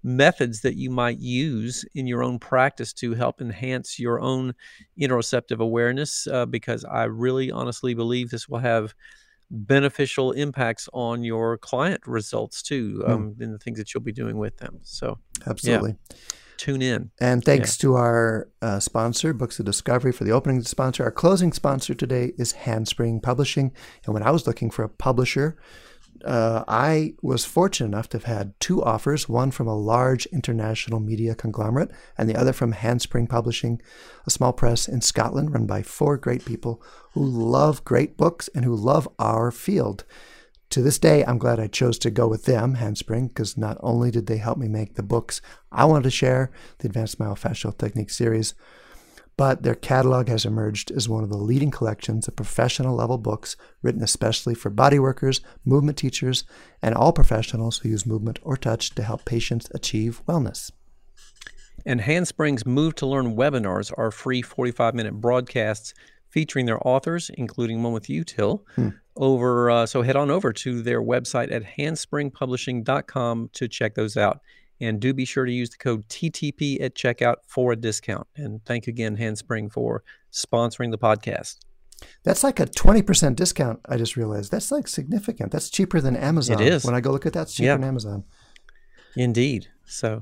[0.03, 4.53] methods that you might use in your own practice to help enhance your own
[4.97, 6.25] interoceptive awareness.
[6.27, 8.93] Uh, because I really, honestly believe this will have
[9.49, 13.11] beneficial impacts on your client results too, Hmm.
[13.11, 14.79] um, in the things that you'll be doing with them.
[14.83, 15.95] So Absolutely.
[16.57, 17.11] Tune in.
[17.19, 21.03] And thanks to our uh, sponsor, Books of Discovery, for the opening sponsor.
[21.03, 23.71] Our closing sponsor today is Handspring Publishing.
[24.05, 25.57] And when I was looking for a publisher,
[26.25, 30.99] uh, I was fortunate enough to have had two offers one from a large international
[30.99, 33.81] media conglomerate, and the other from Handspring Publishing,
[34.25, 36.81] a small press in Scotland run by four great people
[37.13, 40.05] who love great books and who love our field.
[40.71, 44.11] To this day, I'm glad I chose to go with them, Handspring, because not only
[44.11, 45.41] did they help me make the books
[45.71, 48.53] I wanted to share, the Advanced Myofascial Technique series,
[49.37, 53.55] but their catalog has emerged as one of the leading collections of professional level books
[53.81, 56.43] written especially for body workers, movement teachers,
[56.81, 60.71] and all professionals who use movement or touch to help patients achieve wellness.
[61.85, 65.93] And Handspring's Move to Learn webinars are free 45 minute broadcasts
[66.37, 68.63] featuring their authors, including one with you, Til.
[69.15, 74.41] Over, uh, so head on over to their website at handspringpublishing.com to check those out.
[74.79, 78.27] And do be sure to use the code TTP at checkout for a discount.
[78.35, 81.57] And thank you again, Handspring, for sponsoring the podcast.
[82.23, 84.51] That's like a 20% discount, I just realized.
[84.51, 85.51] That's like significant.
[85.51, 86.61] That's cheaper than Amazon.
[86.61, 86.85] is.
[86.85, 87.77] When I go look at that, it's cheaper Yeah.
[87.77, 88.23] than Amazon.
[89.15, 89.69] Indeed.
[89.85, 90.21] So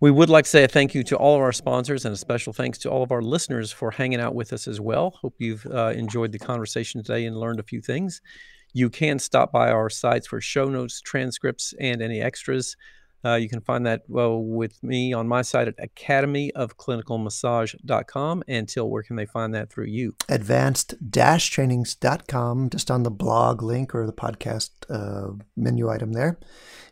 [0.00, 2.16] we would like to say a thank you to all of our sponsors and a
[2.16, 5.10] special thanks to all of our listeners for hanging out with us as well.
[5.22, 8.20] Hope you've uh, enjoyed the conversation today and learned a few things.
[8.72, 12.76] You can stop by our sites for show notes, transcripts, and any extras.
[13.24, 18.42] Uh, you can find that well with me on my site at academyofclinicalmassage.com.
[18.48, 20.14] And Til, where can they find that through you?
[20.28, 26.38] advanced-trainings.com, just on the blog link or the podcast uh, menu item there.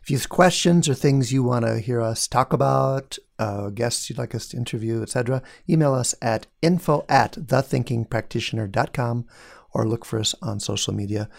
[0.01, 4.09] If you have questions or things you want to hear us talk about, uh, guests
[4.09, 9.25] you'd like us to interview, etc., email us at info at thethinkingpractitioner.com
[9.73, 11.29] or look for us on social media.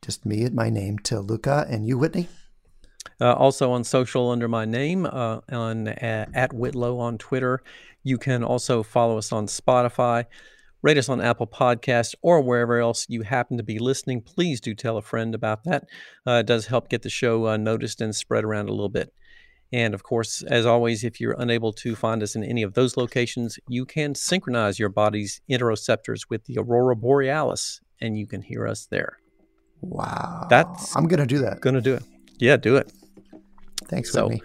[0.00, 2.28] Just me at my name, Til Luchau, and you, Whitney.
[3.20, 7.60] Uh, also on social under my name, uh, on uh, at Whitlow on Twitter.
[8.02, 10.26] You can also follow us on Spotify,
[10.82, 14.20] rate us on Apple Podcasts, or wherever else you happen to be listening.
[14.20, 15.84] Please do tell a friend about that.
[16.26, 19.12] Uh, it does help get the show uh, noticed and spread around a little bit.
[19.72, 22.96] And of course, as always, if you're unable to find us in any of those
[22.96, 28.68] locations, you can synchronize your body's interoceptors with the aurora borealis, and you can hear
[28.68, 29.18] us there.
[29.80, 30.46] Wow.
[30.48, 31.60] That's I'm going to do that.
[31.60, 32.04] Gonna do it.
[32.38, 32.92] Yeah, do it.
[33.88, 34.42] Thanks, So- Whitney.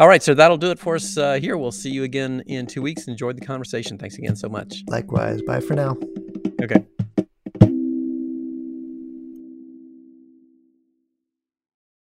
[0.00, 1.56] All right, so that'll do it for us uh, here.
[1.56, 3.06] We'll see you again in two weeks.
[3.06, 3.96] Enjoyed the conversation.
[3.96, 4.82] Thanks again so much.
[4.88, 5.40] Likewise.
[5.42, 5.96] Bye for now.
[6.60, 6.84] Okay.